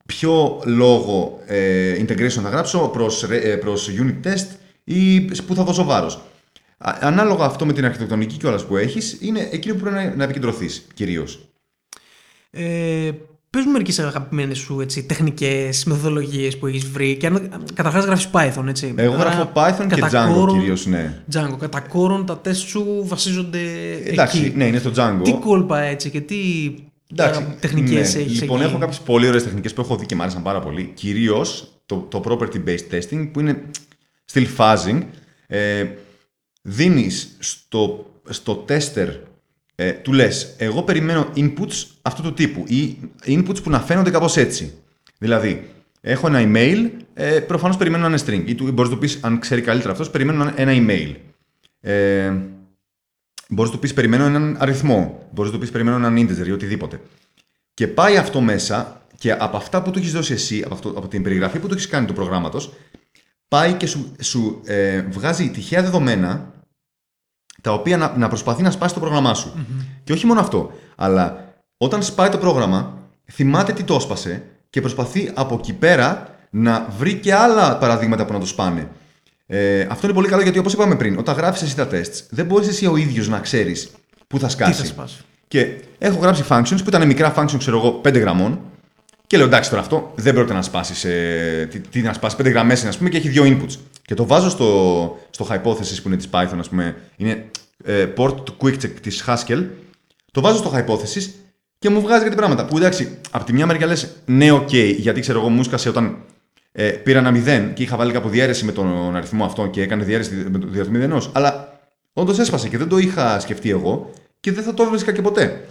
[0.06, 4.46] Ποιο λόγο ε, integration θα γράψω προς, ρε- ε, προς unit test
[4.84, 6.20] ή που θα δώσω βάρος.
[6.78, 10.24] Α- Ανάλογα αυτό με την αρχιτεκτονική κιόλας που έχεις, είναι εκείνο που πρέπει να, να
[10.24, 11.38] επικεντρωθείς κυρίως.
[12.50, 13.10] Ε,
[13.50, 18.28] Πες μου μερικές αγαπημένες σου έτσι, τεχνικές μεθοδολογίες που έχεις βρει και αν καταρχάς γράφεις
[18.32, 18.94] Python, έτσι.
[18.96, 21.22] Εγώ Άρα, γράφω Python και κατά Django κόρον- κυρίως, ναι.
[21.32, 21.56] Django.
[21.58, 23.60] Κατά κόρον τα τεστ σου βασίζονται
[24.04, 24.56] Εντάξει, εκεί.
[24.56, 25.20] ναι, είναι στο Django.
[25.24, 26.36] Τι κόλπα έτσι και τι
[27.12, 28.20] Εντάξει, α, τεχνικές ναι.
[28.20, 30.60] έχεις Λοιπόν, εκεί; έχω κάποιες πολύ ωραίες τεχνικές που έχω δει και μου άρεσαν πάρα
[30.60, 30.90] πολύ.
[30.94, 33.62] Κυρίως το, το property based testing που είναι
[34.32, 35.02] still fuzzing.
[35.46, 35.84] Ε,
[36.68, 39.08] Δίνεις στο, στο tester,
[39.74, 44.36] ε, του λες, εγώ περιμένω inputs αυτού του τύπου ή inputs που να φαίνονται κάπως
[44.36, 44.72] έτσι.
[45.18, 48.48] Δηλαδή, έχω ένα email, ε, προφανώς περιμένω να είναι string.
[48.48, 51.14] Ή μπορείς να του πεις, αν ξέρει καλύτερα αυτός, περιμένω να είναι ένα email.
[51.80, 52.32] Ε,
[53.48, 55.28] Μπορείς να του πεις περιμένω έναν αριθμό.
[55.32, 57.00] Μπορείς να του πεις περιμένω έναν integer ή οτιδήποτε.
[57.74, 61.08] Και πάει αυτό μέσα και από αυτά που του έχεις δώσει εσύ, από, αυτό, από
[61.08, 62.72] την περιγραφή που του έχεις κάνει του προγράμματος,
[63.48, 66.52] πάει και σου, σου ε, βγάζει τυχαία δεδομένα
[67.62, 69.66] τα οποία να, να προσπαθεί να σπάσει το πρόγραμμά σου.
[70.04, 72.98] Και όχι μόνο αυτό, αλλά όταν σπάει το πρόγραμμα,
[73.32, 78.32] θυμάται τι το έσπασε και προσπαθεί από εκεί πέρα να βρει και άλλα παραδείγματα που
[78.32, 78.88] να το σπάνε.
[79.46, 82.46] Ε, αυτό είναι πολύ καλό γιατί όπως είπαμε πριν, όταν γράφεις εσύ τα tests, δεν
[82.46, 83.90] μπορείς εσύ ο ίδιος να ξέρεις
[84.26, 84.80] πού θα Τι σκάσει.
[84.80, 85.16] θα σπάσει.
[85.48, 85.66] Και
[85.98, 88.60] έχω γράψει functions που ήταν μικρά functions, ξέρω εγώ, 5 γραμμών.
[89.26, 91.04] Και λέω εντάξει τώρα αυτό δεν πρόκειται να σπάσεις.
[91.04, 93.78] Ε, τι, τι να σπάσεις, 5 γραμμές είναι, ας πούμε, και έχει δύο inputs.
[94.08, 96.96] Και το βάζω στο, στο hypothesis που είναι της Python, ας πούμε.
[97.16, 97.50] Είναι
[97.84, 99.64] ε, port to quick check της Haskell.
[100.32, 101.30] Το βάζω στο hypothesis
[101.78, 102.64] και μου βγάζει κάτι πράγματα.
[102.64, 106.16] Που εντάξει, από τη μια μεριά λες ναι, ok, γιατί ξέρω εγώ μου σκάσε όταν
[106.72, 107.32] ε, πήρα ένα
[107.70, 110.66] 0 και είχα βάλει κάπου διαίρεση με τον αριθμό αυτό και έκανε διαίρεση με το
[110.66, 111.22] διαρθμό μηδενό.
[111.32, 111.80] Αλλά
[112.12, 115.64] όντως έσπασε και δεν το είχα σκεφτεί εγώ και δεν θα το έβρισκα και ποτέ.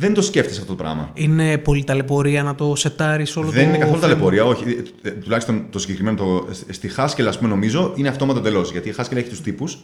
[0.00, 1.10] Δεν το σκέφτεσαι αυτό το πράγμα.
[1.14, 4.00] Είναι πολύ ταλαιπωρία να το σετάρεις όλο το Δεν είναι καθόλου framework.
[4.00, 4.64] ταλαιπωρία, όχι.
[5.02, 8.70] Ε, ε, Τουλάχιστον το συγκεκριμένο το, στη Haskell, ας πούμε, νομίζω είναι αυτόματο εντελώς.
[8.72, 9.78] Γιατί η Haskell έχει τους τύπους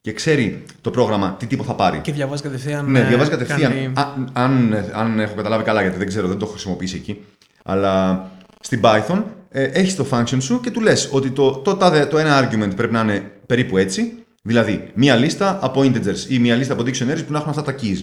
[0.00, 1.98] και ξέρει το πρόγραμμα τι τύπο θα πάρει.
[1.98, 2.90] Και διαβάζει κατευθείαν.
[2.90, 3.72] Ναι, ε, διαβάζει κατευθείαν.
[3.72, 7.18] κάνει- Αν, αν, αν έχω καταλάβει καλά, γιατί δεν ξέρω, δεν το έχω χρησιμοποιήσει εκεί.
[7.64, 8.24] Αλλά
[8.60, 12.18] στην Python ε, έχεις το function σου και του λες ότι το, το, τάδε- το
[12.18, 14.12] ένα argument πρέπει να είναι περίπου έτσι.
[14.42, 17.74] Δηλαδή, μία λίστα από integers ή μία λίστα από dictionaries που να έχουν αυτά τα
[17.82, 18.00] keys.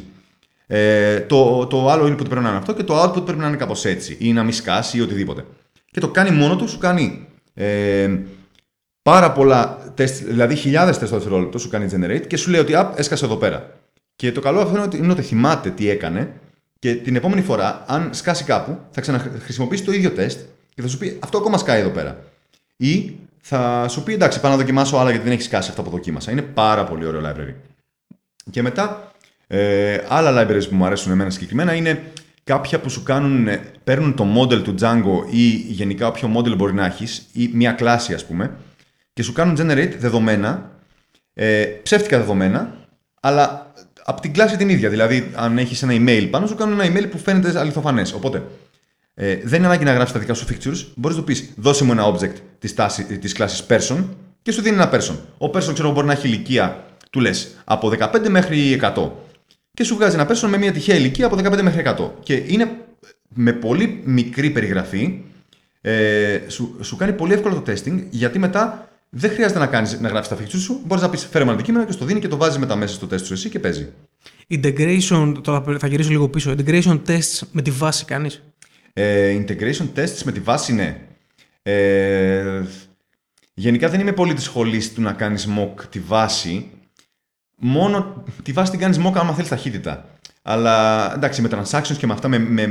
[0.71, 3.57] Ε, το, το άλλο input πρέπει να είναι αυτό και το output πρέπει να είναι
[3.57, 4.17] κάπως έτσι.
[4.19, 5.45] Ή να μη σκάσει ή οτιδήποτε.
[5.91, 8.09] Και το κάνει μόνο του, σου κάνει ε,
[9.01, 12.75] πάρα πολλά τεστ, δηλαδή χιλιάδες τεστ το δευτερόλεπτο, σου κάνει generate και σου λέει ότι
[12.75, 13.73] «Α, έσκασε εδώ πέρα.
[14.15, 16.33] Και το καλό αυτό είναι ότι, είναι ότι θυμάται τι έκανε
[16.79, 20.39] και την επόμενη φορά, αν σκάσει κάπου, θα ξαναχρησιμοποιήσει το ίδιο τεστ
[20.75, 22.23] και θα σου πει αυτό ακόμα σκάει εδώ πέρα.
[22.77, 25.89] Ή θα σου πει εντάξει, πάω να δοκιμάσω άλλα γιατί δεν έχει σκάσει αυτό που
[25.89, 26.31] δοκίμασα.
[26.31, 27.53] Είναι πάρα πολύ ωραίο library.
[28.51, 29.08] Και μετά,
[29.51, 32.01] ε, άλλα libraries που μου αρέσουν εμένα συγκεκριμένα είναι
[32.43, 36.73] κάποια που σου κάνουν, ε, παίρνουν το model του Django ή γενικά όποιο model μπορεί
[36.73, 38.51] να έχεις ή μια κλάση ας πούμε
[39.13, 40.71] και σου κάνουν generate δεδομένα,
[41.33, 42.73] ε, ψεύτικα δεδομένα,
[43.21, 44.89] αλλά από την κλάση την ίδια.
[44.89, 48.13] Δηλαδή, αν έχεις ένα email πάνω, σου κάνουν ένα email που φαίνεται αληθοφανές.
[48.13, 48.43] Οπότε,
[49.13, 50.85] ε, δεν είναι ανάγκη να γράψεις τα δικά σου features.
[50.95, 52.75] Μπορείς να του πεις, δώσε μου ένα object της
[53.19, 54.03] της κλάσης person
[54.41, 55.15] και σου δίνει ένα person.
[55.37, 59.11] Ο person, ξέρω, μπορεί να έχει ηλικία, του λες, από 15 μέχρι 100.
[59.79, 62.09] Και σου βγάζει ένα person με μια τυχαία ηλικία από 15 μέχρι 100.
[62.23, 62.71] Και είναι
[63.27, 65.21] με πολύ μικρή περιγραφή,
[65.81, 70.09] ε, σου, σου κάνει πολύ εύκολο το testing, γιατί μετά δεν χρειάζεται να, κάνεις, να
[70.09, 70.81] γράψεις τα features σου.
[70.85, 72.93] Μπορείς να πεις φέρε μου ένα αντικείμενο και στο δίνει και το βάζεις μετά μέσα
[72.93, 73.89] στο test σου εσύ και παίζει.
[74.49, 76.55] Integration, τώρα θα γυρίσω λίγο πίσω.
[76.57, 78.43] Integration tests με τη βάση κάνεις;
[78.93, 80.97] Ε, integration tests με τη βάση, ναι.
[81.61, 82.61] Ε,
[83.53, 86.71] γενικά δεν είμαι πολύ της σχολής του να κάνεις mock τη βάση.
[87.59, 90.05] Μόνο τη βάση την κάνεις mock άμα θέλεις ταχύτητα.
[90.41, 92.69] Αλλά εντάξει, με transactions και με αυτά, με, με,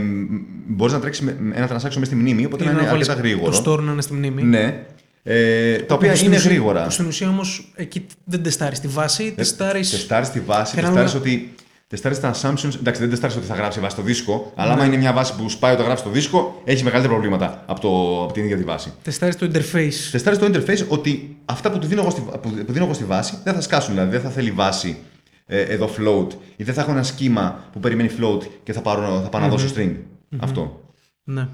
[0.67, 3.29] μπορείς να τρέξεις με, με ένα transaction μέσα στη μνήμη, οπότε να είναι βάλεις αρκετά
[3.29, 3.63] γρήγορο.
[3.63, 4.43] Το store να είναι στη μνήμη.
[4.43, 4.83] Ναι.
[5.23, 6.83] Ε, τα οποία Που στην είναι ουσία- γρήγορα.
[6.85, 9.91] Που στην ουσία όμως εκεί δεν τεστάρεις τη βάση, τεστάρεις.
[9.91, 11.55] Τεστάρεις τη βάση, Και να τεστάρεις δούμε- ότι.
[11.89, 12.75] Τεστάρει τα assumptions.
[12.79, 15.49] Εντάξει, δεν τεστάρεις ότι θα γράψει βάση στο δίσκο, αλλά άμα είναι μια βάση που
[15.49, 18.93] σπάει όταν γράψει στο δίσκο, έχει μεγαλύτερα προβλήματα από, το, από την ίδια τη βάση.
[19.03, 20.09] Τεστάρεις το interface.
[20.11, 23.05] Τεστάρεις το interface ότι αυτά που, του δίνω εγώ στη, που, που δίνω εγώ στη
[23.05, 23.95] βάση δεν θα σκάσουν.
[23.95, 24.99] Δηλαδή δεν θα θέλει βάση
[25.47, 29.21] ε, εδώ float ή δεν θα έχω ένα σχήμα που περιμένει float και θα, πάρω,
[29.23, 29.95] θα πάω να δώσω string.
[30.39, 30.93] Αυτό.
[31.25, 31.49] Ναι.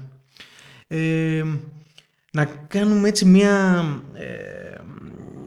[0.87, 1.43] Ε,
[2.31, 4.25] να κάνουμε έτσι μια, ε,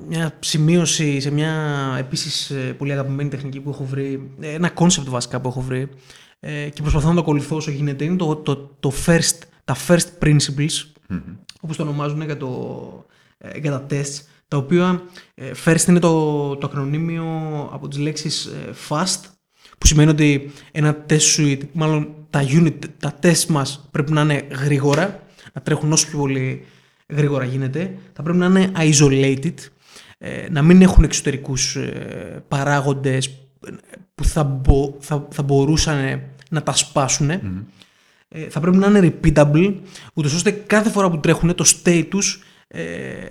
[0.09, 1.53] μια σημείωση σε μια
[1.99, 5.89] επίσης ε, πολύ αγαπημένη τεχνική που έχω βρει, ε, ένα concept βασικά που έχω βρει
[6.41, 10.07] ε, και προσπαθώ να το ακολουθώ όσο γίνεται, είναι το, το, το first, τα first
[10.23, 10.85] principles,
[11.61, 13.07] όπως το ονομάζουν για, το,
[13.39, 15.03] ε, για τα tests, τα οποία
[15.35, 17.25] ε, first είναι το, το ακρονίμιο
[17.73, 19.21] από τις λέξεις ε, fast,
[19.79, 24.47] που σημαίνει ότι ένα test suite, μάλλον τα unit, τα test μας πρέπει να είναι
[24.51, 26.65] γρήγορα, να τρέχουν όσο πιο πολύ
[27.09, 29.78] γρήγορα γίνεται, θα πρέπει να είναι isolated, ε,
[30.51, 33.31] να μην έχουν εξωτερικούς ε, παράγοντες
[34.15, 39.75] που θα, μπο- θα, θα μπορούσαν να τα σπασουν ε, θα πρέπει να είναι repeatable,
[40.15, 42.83] ούτως ώστε κάθε φορά που τρέχουν το state τους ε,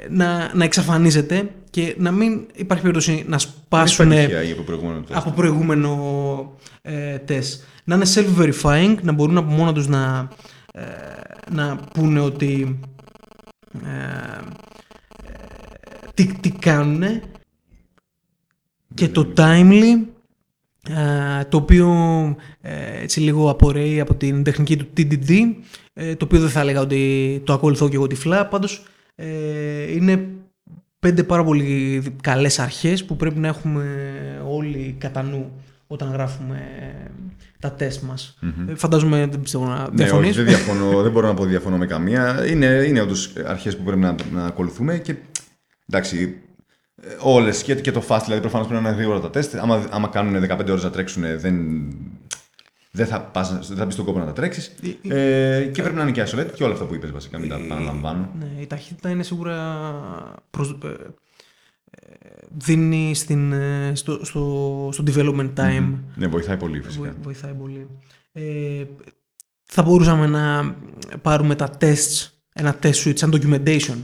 [0.09, 5.19] να, να εξαφανίζεται και να μην υπάρχει περίπτωση να σπάσουν από προηγούμενο τεστ.
[5.19, 7.61] Από προηγούμενο ε, τεστ.
[7.83, 10.27] Να είναι self-verifying, να μπορούν από μόνα τους να,
[10.73, 10.83] ε,
[11.51, 12.79] να πούνε ότι
[13.73, 14.41] ε,
[16.17, 17.03] τι, τι κάνουν
[18.93, 20.05] και το timely
[21.49, 21.95] το οποίο
[23.01, 25.31] έτσι λίγο απορρέει από την τεχνική του TDD
[25.93, 30.27] το οποίο δεν θα έλεγα ότι το ακολουθώ και εγώ τυφλά πάντως ε, είναι
[30.99, 33.85] πέντε πάρα πολύ καλές αρχές που πρέπει να έχουμε
[34.47, 35.51] όλοι κατά νου
[35.87, 36.59] όταν γράφουμε
[37.59, 38.37] τα τεστ μας.
[38.41, 38.73] Mm-hmm.
[38.75, 40.35] Φαντάζομαι δεν πιστεύω να διαφωνείς.
[40.35, 42.45] Ναι, όχι, δεν, διαφωνώ, δεν μπορώ να πω ότι διαφωνώ με καμία.
[42.47, 45.15] Είναι, είναι όντως αρχές που πρέπει να, να ακολουθούμε και
[45.89, 46.41] εντάξει,
[47.19, 49.55] όλες και, και το fast, δηλαδή προφανώς πρέπει να είναι γρήγορα τα τεστ.
[49.55, 51.85] Άμα, άμα κάνουν 15 ώρες να τρέξουν, δεν,
[52.91, 54.75] δεν θα, πας, δεν θα μπεις στον κόπο να τα τρέξεις.
[55.07, 57.55] Ε, και πρέπει να είναι και isolate και όλα αυτά που είπες βασικά, μην τα
[57.55, 58.29] επαναλαμβάνω.
[58.39, 59.55] Ναι, η ταχύτητα είναι σίγουρα.
[60.49, 60.69] Προσ...
[60.69, 60.93] Ε,
[62.49, 65.79] δίνει στην, ε, στο, στο, στο development time.
[65.79, 65.99] Mm-hmm.
[66.15, 67.15] Ναι, βοηθάει πολύ φυσικά.
[67.21, 67.87] βοηθάει πολύ.
[68.31, 68.83] Ε,
[69.63, 70.75] θα μπορούσαμε να
[71.21, 73.97] πάρουμε τα tests, ένα test suite σαν documentation.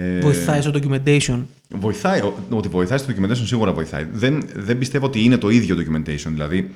[0.00, 1.44] Ε, βοηθάει στο documentation.
[1.68, 4.06] Βοηθάει, ότι βοηθάει στο documentation σίγουρα βοηθάει.
[4.12, 6.26] Δεν, δεν πιστεύω ότι είναι το ίδιο documentation.
[6.26, 6.70] Δηλαδή,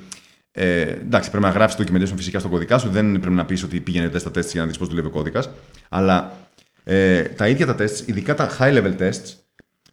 [0.52, 2.88] ε, εντάξει, πρέπει να γράψεις το documentation φυσικά στο κωδικά σου.
[2.90, 5.50] Δεν πρέπει να πεις ότι πήγαινε στα tests για να δεις πώς δουλεύει ο κώδικας.
[5.88, 6.36] Αλλά
[6.84, 9.34] ε, τα ίδια τα tests, ειδικά τα high level tests,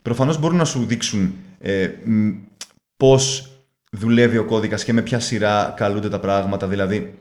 [0.01, 1.89] προφανώς μπορούν να σου δείξουν ε,
[2.97, 3.51] πώς
[3.91, 6.67] δουλεύει ο κώδικας και με ποια σειρά καλούνται τα πράγματα.
[6.67, 7.13] Δηλαδή,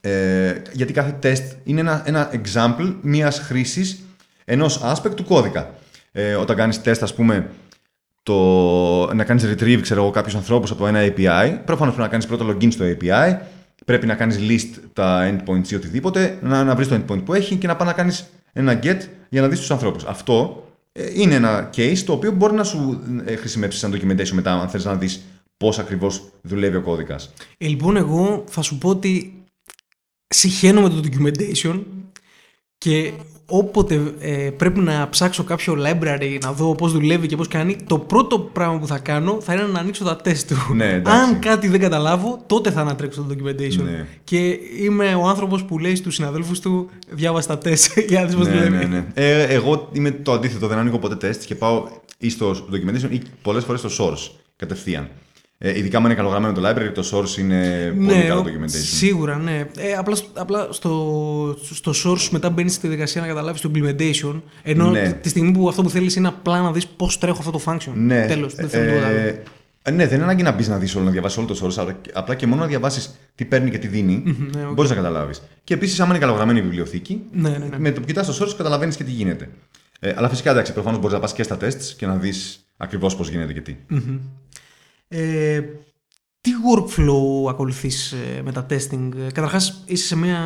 [0.00, 4.02] ε, γιατί κάθε test είναι ένα, ένα example μιας χρήσης
[4.48, 5.74] ενός aspect του κώδικα.
[6.12, 7.50] Ε, όταν κάνεις test, ας πούμε,
[8.22, 11.58] το, να κάνεις retrieve ξέρω εγώ, κάποιους ανθρώπους από ένα API.
[11.64, 13.38] Προφανώς πρέπει να κάνεις πρώτο login στο API.
[13.84, 17.56] Πρέπει να κάνεις list τα endpoints ή οτιδήποτε, να, να βρεις το endpoint που έχει
[17.56, 20.04] και να πάει να κάνεις ένα get για να δεις τους ανθρώπους.
[20.04, 24.52] Αυτό ε, είναι ένα case το οποίο μπορεί να σου ε, χρησιμεύσει σαν documentation μετά,
[24.52, 25.24] αν θες να δεις
[25.56, 27.32] πώς ακριβώς δουλεύει ο κώδικας.
[27.58, 29.42] Ε, λοιπόν, εγώ θα σου πω ότι
[30.26, 31.82] συχαίνω με το documentation
[32.78, 33.12] και
[33.50, 37.98] όποτε ε, πρέπει να ψάξω κάποιο library να δω πώς δουλεύει και πώς κάνει, το
[37.98, 40.74] πρώτο πράγμα που θα κάνω θα είναι να ανοίξω τα τεστ του.
[40.74, 43.82] Ναι, Αν κάτι δεν καταλάβω, τότε θα ανατρέξω το documentation.
[43.84, 44.06] Ναι.
[44.24, 48.36] Και είμαι ο άνθρωπος που λέει στους συναδέλφους του: Διάβασα τα τεστ για να δεις
[48.36, 48.76] πώς ναι, δουλεύει.
[48.76, 49.04] Ναι, ναι.
[49.14, 53.22] Ε, εγώ είμαι το αντίθετο, δεν ανοίγω ποτέ τεστ και πάω ή στο documentation ή
[53.42, 55.08] πολλές φορές στο source κατευθείαν.
[55.60, 58.68] Ε, ειδικά αν είναι καλογραμμένο το library, το source είναι πολύ ναι, καλό documentation.
[58.84, 59.64] Σίγουρα, ναι.
[59.76, 64.40] Ε, απλά απλά στο, στο source μετά μπαίνεις στη διαδικασία να καταλάβεις το implementation.
[64.62, 65.12] Ενώ Ναι.
[65.12, 67.92] τη στιγμή που αυτό που θέλεις είναι απλά να δεις πώς τρέχω αυτό το function.
[67.94, 68.26] Ναι.
[68.26, 68.54] Τέλος.
[68.54, 69.16] Δεν θέλω τίποτα άλλο.
[69.16, 69.42] ε,
[69.82, 71.74] ε, ναι, δεν είναι ανάγκη να μπεις να δεις όλο, να διαβάσεις όλο το source,
[71.78, 74.22] αλλά απλά και μόνο να διαβάσεις τι παίρνει και τι δίνει,
[74.54, 74.72] ναι, οκ.
[74.72, 75.42] μπορεί να καταλάβεις.
[75.64, 77.78] Και επίσης, άμα είναι καλογραμμένη η βιβλιοθήκη, Ναι, ναι, ναι.
[77.78, 79.48] με το που κοιτάς το source καταλαβαίνεις και τι γίνεται.
[80.00, 83.16] Ε, αλλά φυσικά εντάξει, προφανώς μπορείς να πας και στα tests και να δεις ακριβώς
[83.16, 83.76] πώς γίνεται και τι.
[85.08, 85.60] Ε,
[86.40, 90.38] τι workflow ακολουθείς ε, με τα testing; Ε, Καταρχάς είσαι σε μια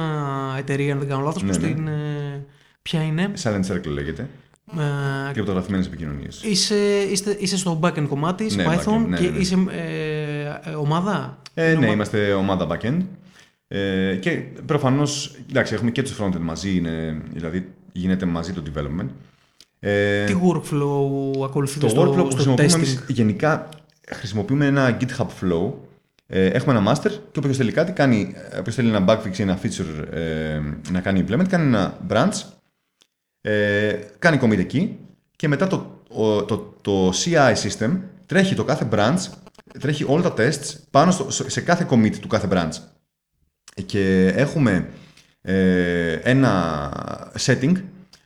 [0.58, 1.68] εταιρεία, αν δεν κάνω λάθος, Ναι, πώς ναι.
[1.68, 2.44] την, ε,
[2.82, 4.28] ποια είναι; Silent Circle λέγεται.
[4.78, 6.42] Ε, Κρυπτογραφημένες επικοινωνίες.
[6.42, 6.76] είσαι,
[7.10, 9.38] είστε, είσαι στο backend κομμάτι, Ναι, Python backend, ναι, και ναι, ναι.
[9.38, 12.98] είσαι ε, ε, ομάδα; Ε, Είναι ναι, ομα- είμαστε ομάδα backend.
[13.68, 14.30] Ε, και
[14.66, 19.06] προφανώς, εντάξει, έχουμε και τους frontend μαζί, είναι, δηλαδή γίνεται μαζί το development.
[19.80, 23.68] Ε, Τι workflow ακολουθείτε το στο, workflow που στο χρησιμοποιούμε testing; εμείς, γενικά
[24.10, 25.72] χρησιμοποιούμε ένα GitHub flow.
[26.26, 29.42] Ε, έχουμε ένα master και όποιος θέλει κάτι κάνει, όποιος θέλει ένα bug fix ή
[29.42, 30.60] ένα feature ε,
[30.90, 32.42] να κάνει implement, κάνει ένα branch,
[33.40, 34.98] ε, κάνει commit εκεί
[35.36, 39.18] και μετά το, ο- το, το CI system τρέχει το κάθε branch,
[39.80, 42.72] τρέχει όλα τα tests πάνω στο, σε κάθε commit του κάθε branch.
[43.86, 44.86] Και έχουμε
[45.42, 46.90] ε, ένα
[47.46, 47.72] setting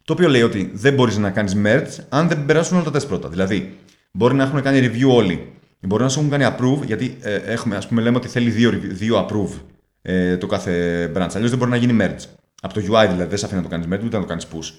[0.04, 3.06] το οποίο λέει ότι δεν μπορείς να κάνεις merge αν δεν περάσουν όλα τα test
[3.06, 3.28] πρώτα.
[3.28, 3.76] Δηλαδή,
[4.12, 5.52] μπορεί να έχουν κάνει review όλοι.
[5.80, 8.70] Μπορεί να σου έχουν κάνει approve, γιατί ε, έχουμε, ας πούμε, λέμε ότι θέλει δύο,
[8.70, 9.60] review- δύο approve
[10.02, 11.30] ε, το κάθε branch.
[11.34, 12.24] Αλλιώς δεν μπορεί να γίνει merge.
[12.60, 14.46] Από το UI δηλαδή δεν σε αφήνει να το κάνεις merge, ούτε να το κάνεις
[14.52, 14.72] push.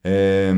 [0.00, 0.54] Ε,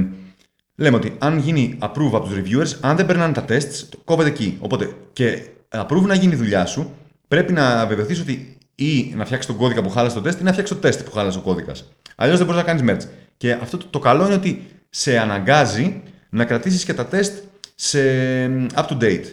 [0.75, 4.29] λέμε ότι αν γίνει approve από τους reviewers, αν δεν περνάνε τα tests, το κόβεται
[4.29, 4.57] εκεί.
[4.61, 6.95] Οπότε και approve να γίνει η δουλειά σου,
[7.29, 10.53] πρέπει να βεβαιωθείς ότι ή να φτιάξεις τον κώδικα που χάλασε το test ή να
[10.53, 11.85] φτιάξεις το test που χάλασε ο κώδικας.
[12.17, 13.09] Αλλιώς δεν μπορείς να κάνεις merge.
[13.37, 17.33] Και αυτό το, το καλό είναι ότι σε αναγκάζει να κρατήσεις και τα test
[17.75, 17.99] σε
[18.75, 19.25] up to date.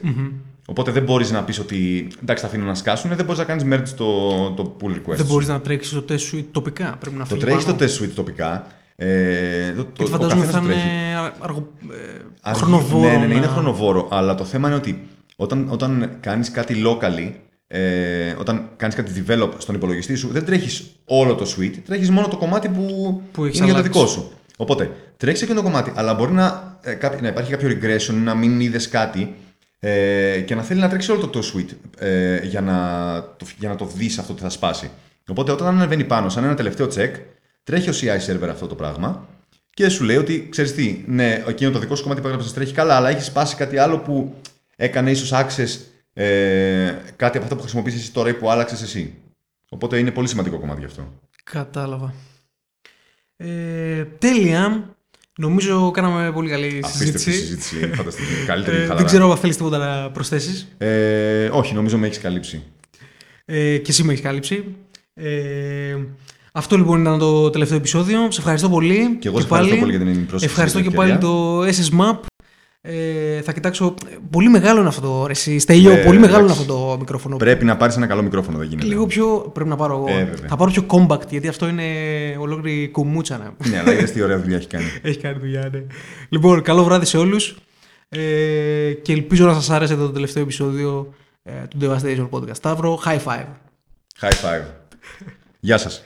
[0.65, 3.63] Οπότε δεν μπορείς να πεις ότι εντάξει, θα αφήνω να σκάσουν, δεν μπορείς να κάνεις
[3.69, 4.05] merge το,
[4.51, 5.15] το pull request.
[5.15, 6.95] Δεν μπορείς να τρέξεις το test suite τοπικά.
[6.99, 7.77] Πρέπει να Το φύγεις τρέχεις πάνω.
[7.77, 8.67] το test suite τοπικά.
[8.95, 11.33] Ε, το, το, Γιατί ο φαντάζομαι καθένας θα το είναι τρέχει.
[11.39, 11.67] αργο...
[11.91, 11.95] ε,
[12.41, 13.09] Αργή- χρονοβόρο.
[13.11, 14.07] Ναι, ναι, ναι, είναι να- χρονοβόρο.
[14.11, 17.31] Αλλά το θέμα είναι ότι όταν, όταν κάνεις κάτι locally,
[17.67, 22.27] ε, όταν κάνεις κάτι develop στον υπολογιστή σου, δεν τρέχεις όλο το suite, τρέχεις μόνο
[22.27, 23.99] το κομμάτι που, Που έχεις είναι για το αλλάξει.
[23.99, 24.31] δικό σου.
[24.61, 28.35] Οπότε τρέχει εκείνο το κομμάτι, αλλά μπορεί να, ε, κάποι- να υπάρχει κάποιο regression, να
[28.35, 29.35] μην είδες κάτι
[29.79, 32.75] ε, και να θέλει να τρέξει όλο το, το suite ε, για, να,
[33.37, 34.89] το, για να το δεις αυτό τι θα σπάσει.
[35.29, 37.11] Οπότε όταν ανεβαίνει πάνω, σαν ένα τελευταίο check,
[37.63, 39.27] τρέχει ο CI server αυτό το πράγμα
[39.73, 42.73] και σου λέει ότι ξέρεις τι, ναι, εκείνο το δικό σου κομμάτι που έγραψες τρέχει
[42.73, 44.35] καλά, αλλά έχεις σπάσει κάτι άλλο που
[44.75, 45.79] έκανε ίσως access
[46.13, 49.13] ε, κάτι από αυτό που χρησιμοποιήσει εσύ τώρα ή που άλλαξες εσύ.
[49.69, 51.13] Οπότε είναι πολύ σημαντικό κομμάτι γι' αυτό.
[51.43, 52.13] Κατάλαβα.
[53.43, 54.95] Ε, τέλεια.
[55.37, 57.31] Νομίζω κάναμε πολύ καλή Απίστευτη συζήτηση.
[57.31, 57.77] συζήτηση.
[57.77, 58.27] είναι Φανταστική.
[58.47, 58.95] Καλύτερη Ε, χαλαρά.
[58.97, 60.67] δεν ξέρω αν θέλεις τίποτα να προσθέσεις.
[60.77, 62.63] Ε, όχι, νομίζω με έχεις καλύψει.
[63.45, 64.63] Ε, και εσύ με έχεις κάλυψει.
[65.13, 65.95] Ε,
[66.53, 68.31] αυτό λοιπόν ήταν το τελευταίο επεισόδιο.
[68.31, 69.17] Σε ευχαριστώ πολύ.
[69.19, 70.45] Και εγώ σε ευχαριστώ πολύ για την πρόσκληση.
[70.45, 71.29] Ευχαριστώ την και πάλι ευκαιρία.
[71.33, 72.19] το SS Map.
[72.83, 73.93] Ε, θα κοιτάξω.
[74.29, 75.25] Πολύ μεγάλο είναι αυτό το.
[75.25, 76.61] ρε Εσύ, Στέλιο, Ε, πολύ μεγάλο είναι εντάξει.
[76.71, 77.37] αυτό το μικρόφωνο.
[77.37, 78.87] Πρέπει να πάρεις ένα καλό μικρόφωνο, δεν γίνεται.
[78.87, 79.51] Λίγο πιο.
[79.53, 80.07] Πρέπει να πάρω εγώ.
[80.19, 80.47] Ε, βέβαια.
[80.47, 81.83] θα πάρω πιο compact γιατί αυτό είναι
[82.39, 83.37] ολόκληρη κουμούτσα.
[83.37, 84.85] να- ναι, αλλά είδες τι ωραία δουλειά έχει κάνει.
[85.01, 85.83] Έχει κάνει δουλειά, ναι.
[86.29, 87.55] Λοιπόν, καλό βράδυ σε όλους
[88.09, 88.19] ε,
[89.01, 91.13] και ελπίζω να σας άρεσε το τελευταίο επεισόδιο
[91.43, 92.55] ε, του Devastation Podcast.
[92.55, 93.45] Σταύρο, high five.
[94.21, 94.63] High five.
[95.59, 96.05] Γεια σας.